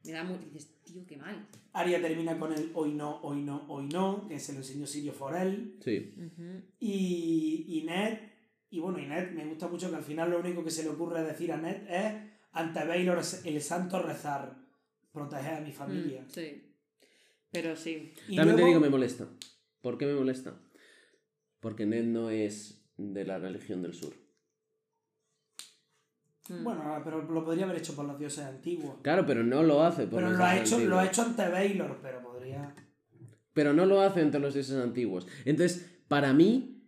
Me 0.03 0.12
da 0.12 0.23
muy... 0.23 0.38
Dices, 0.38 0.73
tío, 0.84 1.05
qué 1.05 1.17
mal. 1.17 1.47
Arya 1.73 2.01
termina 2.01 2.39
con 2.39 2.53
el 2.53 2.71
hoy 2.73 2.93
no, 2.93 3.19
hoy 3.21 3.41
no, 3.41 3.65
hoy 3.67 3.88
no, 3.88 4.27
que 4.27 4.39
se 4.39 4.53
lo 4.53 4.60
enseñó 4.60 4.88
Sirio 4.88 5.13
Forel. 5.13 5.77
Sí. 5.84 6.13
Y, 6.79 7.65
y 7.67 7.84
Ned, 7.84 8.17
Y 8.71 8.79
bueno, 8.79 8.99
y 8.99 9.05
Ned, 9.05 9.32
me 9.32 9.45
gusta 9.45 9.67
mucho 9.67 9.89
que 9.89 9.97
al 9.97 10.03
final 10.03 10.32
lo 10.32 10.39
único 10.39 10.63
que 10.63 10.71
se 10.71 10.84
le 10.84 10.89
ocurre 10.89 11.23
decir 11.23 11.51
a 11.51 11.58
Ned 11.58 11.88
es 11.88 12.13
ante 12.51 12.86
Baylor 12.86 13.21
el 13.45 13.62
santo 13.62 14.01
rezar, 14.01 14.58
proteger 15.12 15.55
a 15.55 15.62
mi 15.62 15.71
familia. 15.71 16.21
Mm, 16.21 16.29
sí. 16.29 16.63
Pero 17.51 17.75
sí. 17.75 18.13
Y 18.27 18.36
También 18.36 18.58
te 18.58 18.65
digo, 18.65 18.79
me 18.79 18.89
molesta. 18.89 19.27
¿Por 19.82 19.97
qué 19.97 20.05
me 20.05 20.13
molesta? 20.13 20.60
Porque 21.60 21.86
Ned 21.86 22.06
no 22.06 22.30
es 22.30 22.82
de 22.98 23.26
la 23.26 23.38
religión 23.38 23.82
del 23.82 23.93
sur. 23.93 24.13
Mm. 26.50 26.63
Bueno, 26.63 27.02
pero 27.04 27.22
lo 27.22 27.45
podría 27.45 27.65
haber 27.65 27.78
hecho 27.78 27.95
por 27.95 28.06
los 28.06 28.17
dioses 28.17 28.43
antiguos. 28.45 28.95
Claro, 29.02 29.26
pero 29.26 29.43
no 29.43 29.62
lo 29.63 29.84
hace. 29.84 30.04
por 30.08 30.19
Pero 30.19 30.30
los 30.30 30.38
lo 30.39 30.45
ha, 30.45 30.58
hecho, 30.58 30.80
lo 30.80 30.98
ha 31.00 31.06
hecho 31.06 31.22
ante 31.22 31.48
Baylor, 31.48 32.00
pero 32.02 32.22
podría... 32.24 32.74
Pero 33.54 33.74
no 33.74 33.86
lo 33.86 34.02
hace 34.02 34.22
entre 34.22 34.39
los 34.39 34.54
dioses 34.54 34.76
antiguos. 34.78 35.28
Entonces, 35.45 35.86
para 36.08 36.34
mí, 36.34 36.84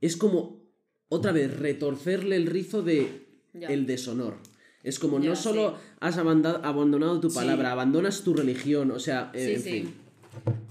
es 0.00 0.16
como 0.16 0.60
otra 1.08 1.32
vez 1.32 1.58
retorcerle 1.58 2.36
el 2.36 2.46
rizo 2.46 2.82
de 2.82 3.26
Ya. 3.52 3.68
el 3.68 3.84
deshonor. 3.86 4.36
Es 4.84 4.98
como 5.00 5.18
Ya, 5.18 5.30
no 5.30 5.36
solo 5.36 5.70
sí. 5.72 5.76
has 6.00 6.16
abandonado 6.18 7.18
tu 7.20 7.30
Sí. 7.30 7.36
palabra, 7.36 7.72
abandonas 7.72 8.22
tu 8.22 8.32
religión, 8.34 8.90
o 8.92 8.98
sea, 9.00 9.30
eh, 9.34 9.44
Sí, 9.46 9.52
en 9.54 9.60
sí. 9.60 9.70
fin. 9.70 9.94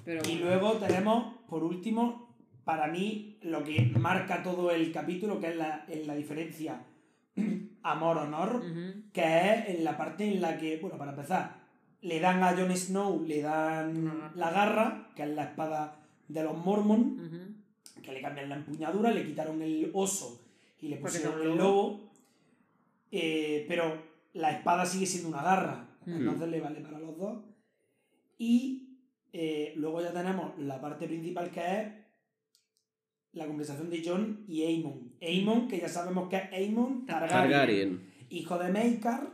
Pero 0.05 0.21
Y 0.29 0.35
luego 0.39 0.73
tenemos, 0.77 1.35
por 1.49 1.63
último, 1.63 2.28
para 2.69 2.85
mí, 2.85 3.39
lo 3.41 3.63
que 3.63 3.81
marca 3.97 4.43
todo 4.43 4.69
el 4.69 4.91
capítulo, 4.91 5.39
que 5.39 5.47
es 5.47 5.55
la, 5.55 5.85
en 5.87 6.05
la 6.05 6.13
diferencia 6.13 6.79
amor-honor, 7.81 8.63
que 9.11 9.23
es 9.23 9.69
en 9.69 9.83
la 9.83 9.97
parte 9.97 10.31
en 10.31 10.39
la 10.39 10.55
que, 10.55 10.77
bueno, 10.77 10.95
para 10.95 11.13
empezar, 11.13 11.61
le 12.03 12.19
dan 12.19 12.43
a 12.43 12.55
Jon 12.55 12.77
Snow, 12.77 13.23
le 13.25 13.41
dan 13.41 14.31
la 14.35 14.51
garra, 14.51 15.09
que 15.15 15.23
es 15.23 15.29
la 15.29 15.45
espada 15.45 15.95
de 16.27 16.43
los 16.43 16.55
Mormon, 16.55 17.57
que 18.03 18.11
le 18.11 18.21
cambian 18.21 18.49
la 18.49 18.57
empuñadura, 18.57 19.09
le 19.09 19.25
quitaron 19.25 19.59
el 19.63 19.89
oso 19.95 20.39
y 20.79 20.89
le 20.89 20.97
pusieron 20.97 21.41
el 21.41 21.57
lobo, 21.57 22.11
eh, 23.11 23.65
pero 23.67 23.97
la 24.33 24.51
espada 24.51 24.85
sigue 24.85 25.07
siendo 25.07 25.29
una 25.29 25.41
garra, 25.41 25.87
entonces 26.05 26.47
le 26.49 26.61
vale 26.61 26.81
para 26.81 26.99
los 26.99 27.17
dos. 27.17 27.39
Y 28.37 28.99
eh, 29.33 29.73
luego 29.75 30.03
ya 30.03 30.13
tenemos 30.13 30.55
la 30.59 30.79
parte 30.79 31.07
principal 31.07 31.49
que 31.49 31.61
es 31.61 31.98
la 33.33 33.45
conversación 33.47 33.89
de 33.89 34.03
Jon 34.03 34.43
y 34.47 34.63
Aemon. 34.63 35.13
Aemon, 35.21 35.67
que 35.67 35.79
ya 35.79 35.87
sabemos 35.87 36.29
que 36.29 36.37
es 36.37 36.43
Aemon 36.51 37.05
Targaryen, 37.05 37.29
Targaryen. 37.51 38.01
hijo 38.29 38.57
de 38.57 38.71
Maekar, 38.71 39.33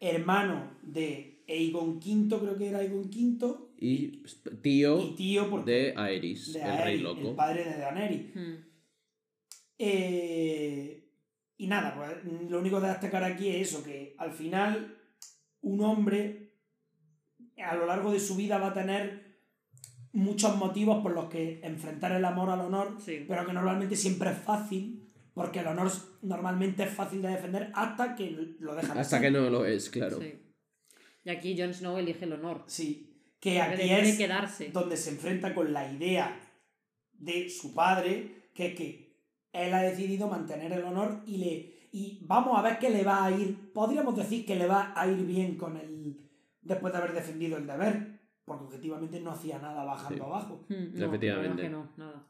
hermano 0.00 0.76
de 0.82 1.42
Aegon 1.48 1.96
V, 1.98 2.28
creo 2.40 2.56
que 2.56 2.68
era 2.68 2.78
Aegon 2.78 3.08
V, 3.10 3.54
Y 3.78 4.22
tío 4.62 4.98
y 5.00 5.14
tío 5.14 5.62
de 5.64 5.94
Aerys, 5.96 6.52
de 6.52 6.62
el 6.62 6.78
rey 6.78 6.98
loco. 6.98 7.28
el 7.30 7.34
padre 7.34 7.64
de 7.64 7.78
Daenerys. 7.78 8.34
Mm. 8.34 8.54
Eh, 9.78 11.04
y 11.56 11.66
nada, 11.66 11.94
pues 11.96 12.50
lo 12.50 12.58
único 12.60 12.80
de 12.80 12.88
destacar 12.88 13.24
aquí 13.24 13.48
es 13.48 13.68
eso, 13.68 13.82
que 13.84 14.14
al 14.18 14.32
final 14.32 14.96
un 15.60 15.80
hombre 15.82 16.54
a 17.56 17.74
lo 17.74 17.86
largo 17.86 18.12
de 18.12 18.20
su 18.20 18.36
vida 18.36 18.58
va 18.58 18.68
a 18.68 18.74
tener 18.74 19.27
muchos 20.12 20.56
motivos 20.56 21.02
por 21.02 21.12
los 21.12 21.26
que 21.28 21.60
enfrentar 21.62 22.12
el 22.12 22.24
amor 22.24 22.50
al 22.50 22.60
honor, 22.60 22.96
Sí. 23.00 23.24
pero 23.28 23.46
que 23.46 23.52
normalmente 23.52 23.96
siempre 23.96 24.30
es 24.30 24.38
fácil, 24.38 25.04
porque 25.34 25.60
el 25.60 25.66
honor 25.68 25.90
normalmente 26.22 26.82
es 26.84 26.90
fácil 26.90 27.22
de 27.22 27.28
defender 27.28 27.70
hasta 27.74 28.14
que 28.16 28.30
lo 28.58 28.74
dejan 28.74 28.94
de 28.94 29.00
Hasta 29.00 29.20
que 29.20 29.30
no 29.30 29.48
lo 29.50 29.64
es, 29.64 29.90
claro. 29.90 30.18
Sí. 30.20 30.34
Y 31.24 31.30
aquí 31.30 31.56
Jon 31.58 31.74
Snow 31.74 31.98
elige 31.98 32.24
el 32.24 32.32
honor. 32.32 32.64
Sí, 32.66 33.22
que 33.38 33.60
aquí 33.60 33.82
es 33.90 34.16
quedarse. 34.16 34.70
donde 34.70 34.96
se 34.96 35.10
enfrenta 35.10 35.54
con 35.54 35.72
la 35.72 35.90
idea 35.92 36.40
de 37.12 37.48
su 37.50 37.74
padre, 37.74 38.50
que 38.54 38.66
es 38.68 38.74
que 38.74 39.08
él 39.52 39.72
ha 39.74 39.82
decidido 39.82 40.28
mantener 40.28 40.72
el 40.72 40.84
honor 40.84 41.22
y 41.26 41.36
le 41.38 41.78
y 41.90 42.18
vamos 42.26 42.58
a 42.58 42.62
ver 42.62 42.78
que 42.78 42.90
le 42.90 43.02
va 43.02 43.24
a 43.24 43.30
ir, 43.30 43.72
podríamos 43.72 44.14
decir 44.16 44.44
que 44.44 44.54
le 44.56 44.66
va 44.66 44.92
a 44.94 45.06
ir 45.08 45.24
bien 45.24 45.56
con 45.56 45.76
el 45.76 46.20
después 46.60 46.92
de 46.92 46.98
haber 46.98 47.14
defendido 47.14 47.56
el 47.56 47.66
deber, 47.66 48.07
porque 48.48 48.64
objetivamente 48.64 49.20
no 49.20 49.30
hacía 49.30 49.58
nada 49.58 49.84
bajando 49.84 50.16
Sí. 50.16 50.20
abajo. 50.30 50.64
Mm, 50.68 50.98
no, 50.98 51.06
Efectivamente. 51.06 51.48
la 51.48 51.52
verdad 51.54 51.62
que 51.62 51.68
no, 51.70 51.90
nada. 51.96 52.26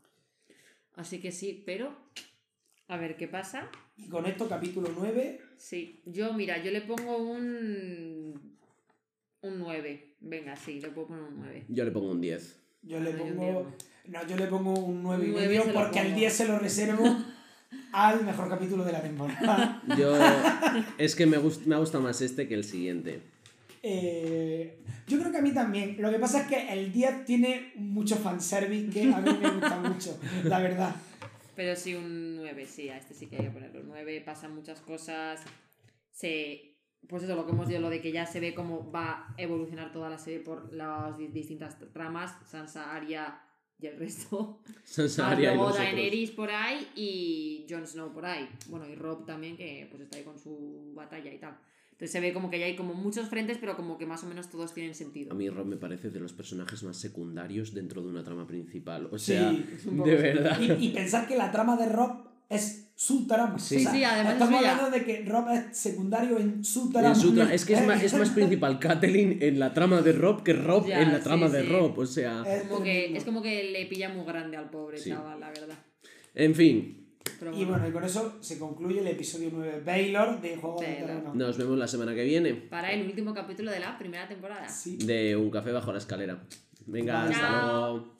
Así 0.97 1.21
que 1.21 1.31
sí, 1.33 1.63
pero 1.65 1.93
a 2.89 2.97
ver 2.97 3.17
qué 3.17 3.29
pasa. 3.29 3.71
Y 3.97 4.09
con 4.09 4.27
esto 4.27 4.49
capítulo 4.49 4.91
9, 4.99 5.41
Sí, 5.57 6.03
yo 6.07 6.33
mira, 6.35 6.63
yo 6.63 6.71
le 6.71 6.81
pongo 6.83 7.17
un 7.19 8.57
un 9.43 9.59
9. 9.59 10.15
Venga, 10.21 10.57
sí, 10.57 10.81
le 10.81 10.89
puedo 10.89 11.09
poner 11.09 11.23
un 11.25 11.37
9. 11.39 11.65
Yo 11.69 11.85
le 11.85 11.91
pongo 11.93 12.11
un 12.11 12.21
10. 12.21 12.61
yo 12.83 13.01
le 13.01 13.13
No, 13.13 13.19
pongo 13.19 13.41
10 13.45 13.67
no, 14.09 14.27
yo 14.27 14.37
le 14.37 14.47
pongo 14.47 14.73
un 14.75 15.03
9 15.03 15.27
y 15.27 15.31
medio 15.33 15.65
porque 15.73 15.99
al 16.01 16.07
pongo. 16.07 16.19
10 16.19 16.33
se 16.33 16.49
lo 16.49 16.59
reservo 16.59 17.05
al 17.93 18.25
mejor 18.25 18.49
capítulo 18.49 18.85
de 18.85 18.93
la 18.93 19.03
temporada. 19.03 19.83
Yo. 19.97 20.17
es 20.99 21.15
que 21.15 21.27
me, 21.27 21.39
gust- 21.39 21.67
me 21.67 21.75
ha 21.75 21.79
gustado 21.79 22.03
más 22.03 22.21
este 22.23 22.49
que 22.49 22.55
el 22.55 22.65
siguiente. 22.65 23.21
Eh, 23.83 24.83
yo 25.07 25.19
creo 25.19 25.31
que 25.33 25.38
a 25.38 25.43
mí 25.43 25.53
también. 25.53 25.97
Lo 26.01 26.11
que 26.11 26.19
pasa 26.19 26.43
es 26.43 26.49
que 26.49 26.73
el 26.73 26.93
10 26.93 27.25
tiene 27.25 27.73
mucho 27.77 28.17
fanservice 28.17 28.91
que 28.91 29.12
a 29.12 29.21
mí 29.21 29.31
me 29.41 29.51
gusta 29.51 29.79
mucho, 29.81 30.19
la 30.45 30.59
verdad. 30.61 30.95
Pero 31.57 31.75
sí, 31.75 31.95
un 31.95 32.37
9, 32.37 32.67
sí, 32.67 32.88
a 32.88 32.99
este 32.99 33.14
sí 33.14 33.27
que 33.27 33.37
hay 33.37 33.45
que 33.45 33.51
ponerlo. 33.51 33.83
9, 33.85 34.21
pasan 34.25 34.55
muchas 34.55 34.81
cosas. 34.81 35.41
Se. 36.11 36.64
Pues 37.09 37.23
eso, 37.23 37.37
lo 37.37 37.47
que 37.47 37.53
hemos 37.53 37.69
dicho, 37.69 37.81
lo 37.81 37.91
de 37.91 38.01
que 38.01 38.11
ya 38.12 38.27
se 38.27 38.41
ve 38.41 38.55
cómo 38.55 38.91
va 38.91 39.29
a 39.29 39.35
evolucionar 39.38 39.93
toda 39.93 40.11
la 40.11 40.19
serie 40.19 40.41
por 40.41 40.73
las 40.75 41.17
di- 41.17 41.29
distintas 41.29 41.77
tramas. 41.93 42.35
Sansa, 42.45 42.95
Arya 42.95 43.41
y 43.79 43.87
el 43.87 43.97
resto. 43.99 44.61
Sansa, 44.85 45.31
Arya 45.31 45.53
y 45.53 45.57
luego. 45.57 45.73
Daenerys 45.73 46.33
por 46.33 46.51
ahí 46.51 46.88
y 46.97 47.67
Jon 47.71 47.87
Snow 47.87 48.12
por 48.12 48.27
ahí. 48.27 48.49
Bueno, 48.67 48.88
y 48.88 48.97
Rob 48.97 49.25
también, 49.25 49.57
que 49.57 49.87
pues 49.91 50.03
está 50.03 50.17
ahí 50.19 50.25
con 50.25 50.38
su 50.38 50.93
batalla 50.95 51.33
y 51.33 51.38
tal. 51.38 51.57
Entonces 51.99 52.13
se 52.13 52.21
ve 52.21 52.33
como 52.33 52.49
que 52.49 52.61
ya 52.61 52.67
hay 52.67 52.77
como 52.77 52.95
muchos 52.95 53.29
frentes, 53.29 53.59
pero 53.59 53.75
como 53.77 53.99
que 53.99 54.07
más 54.07 54.23
o 54.23 54.29
menos 54.29 54.49
todos 54.49 54.73
tienen 54.73 54.95
sentido. 54.95 55.33
A 55.33 55.35
mí 55.35 55.51
Rob 55.51 55.67
me 55.67 55.77
parece 55.77 56.11
de 56.11 56.21
los 56.21 56.33
personajes 56.33 56.85
más 56.85 56.97
secundarios 56.97 57.75
dentro 57.75 58.03
de 58.03 58.09
una 58.09 58.23
trama 58.23 58.47
principal. 58.47 59.09
O 59.11 59.19
sea, 59.19 59.51
Sí, 59.51 59.65
de 59.91 60.13
así. 60.15 60.23
verdad. 60.23 60.61
Y, 60.61 60.87
y 60.87 60.89
pensar 60.91 61.27
que 61.27 61.37
la 61.37 61.51
trama 61.51 61.77
de 61.77 61.89
Rob 61.89 62.29
es 62.49 62.93
su 62.95 63.27
trama. 63.27 63.59
Sí. 63.59 63.79
O 63.79 63.81
sea, 63.81 63.91
Sí, 63.93 64.05
además 64.05 64.35
es 64.37 64.41
estamos 64.41 64.59
hablando 64.65 64.91
de 64.93 65.05
que 65.05 65.25
Rob 65.25 65.49
es 65.51 65.77
secundario 65.77 66.39
en 66.39 66.65
su 66.65 66.89
trama. 66.91 67.09
En 67.09 67.17
su 67.17 67.35
tra- 67.35 67.51
es 67.51 67.65
que 67.65 67.75
es 67.75 67.85
más, 67.85 68.01
es 68.01 68.15
más 68.15 68.31
principal 68.31 68.79
Catelyn 68.79 69.39
en 69.43 69.59
la 69.59 69.75
trama 69.75 70.01
de 70.01 70.13
Rob 70.13 70.45
que 70.45 70.53
Rob 70.53 70.87
Ya, 70.87 71.03
en 71.03 71.11
la 71.11 71.19
sí, 71.19 71.25
trama 71.25 71.49
de 71.49 71.63
sí. 71.63 71.69
Rob. 71.69 71.99
O 71.99 72.07
sea, 72.07 72.45
Es 72.47 72.63
Como 72.69 72.85
que, 72.85 73.17
es 73.17 73.25
como 73.25 73.43
que 73.43 73.73
le 73.73 73.87
pilla 73.87 74.09
muy 74.09 74.25
grande 74.25 74.57
al 74.57 74.71
pobre 74.71 74.99
Sí. 74.99 75.11
chaval, 75.11 75.41
la 75.41 75.49
verdad. 75.49 75.79
en 76.37 76.55
fin, 76.55 77.08
Pero 77.38 77.57
Y 77.57 77.64
bueno, 77.64 77.88
y 77.88 77.92
con 77.92 78.05
eso 78.05 78.37
se 78.40 78.59
concluye 78.59 79.01
el 79.01 79.07
episodio 79.07 79.51
9 79.53 79.83
Baylor 79.85 80.40
de 80.40 80.57
Juego 80.57 80.81
de 80.81 80.87
Baylor. 80.87 81.07
Tronos. 81.07 81.35
nos 81.35 81.59
vemos 81.59 81.79
la 81.79 81.88
semana 81.88 82.14
que 82.14 82.24
viene 82.24 82.55
Para 82.55 82.92
el 82.92 83.07
último 83.07 83.33
capítulo 83.33 83.70
de 83.70 83.81
la 83.81 83.96
primera 83.96 84.27
temporada. 84.27 84.68
Sí. 84.68 84.96
de 84.98 85.37
Un 85.37 85.51
café 85.51 85.72
bajo 85.72 85.92
la 85.92 85.98
escala. 85.98 86.38
Venga, 86.87 87.24
hasta 87.24 87.51
luego. 87.51 88.18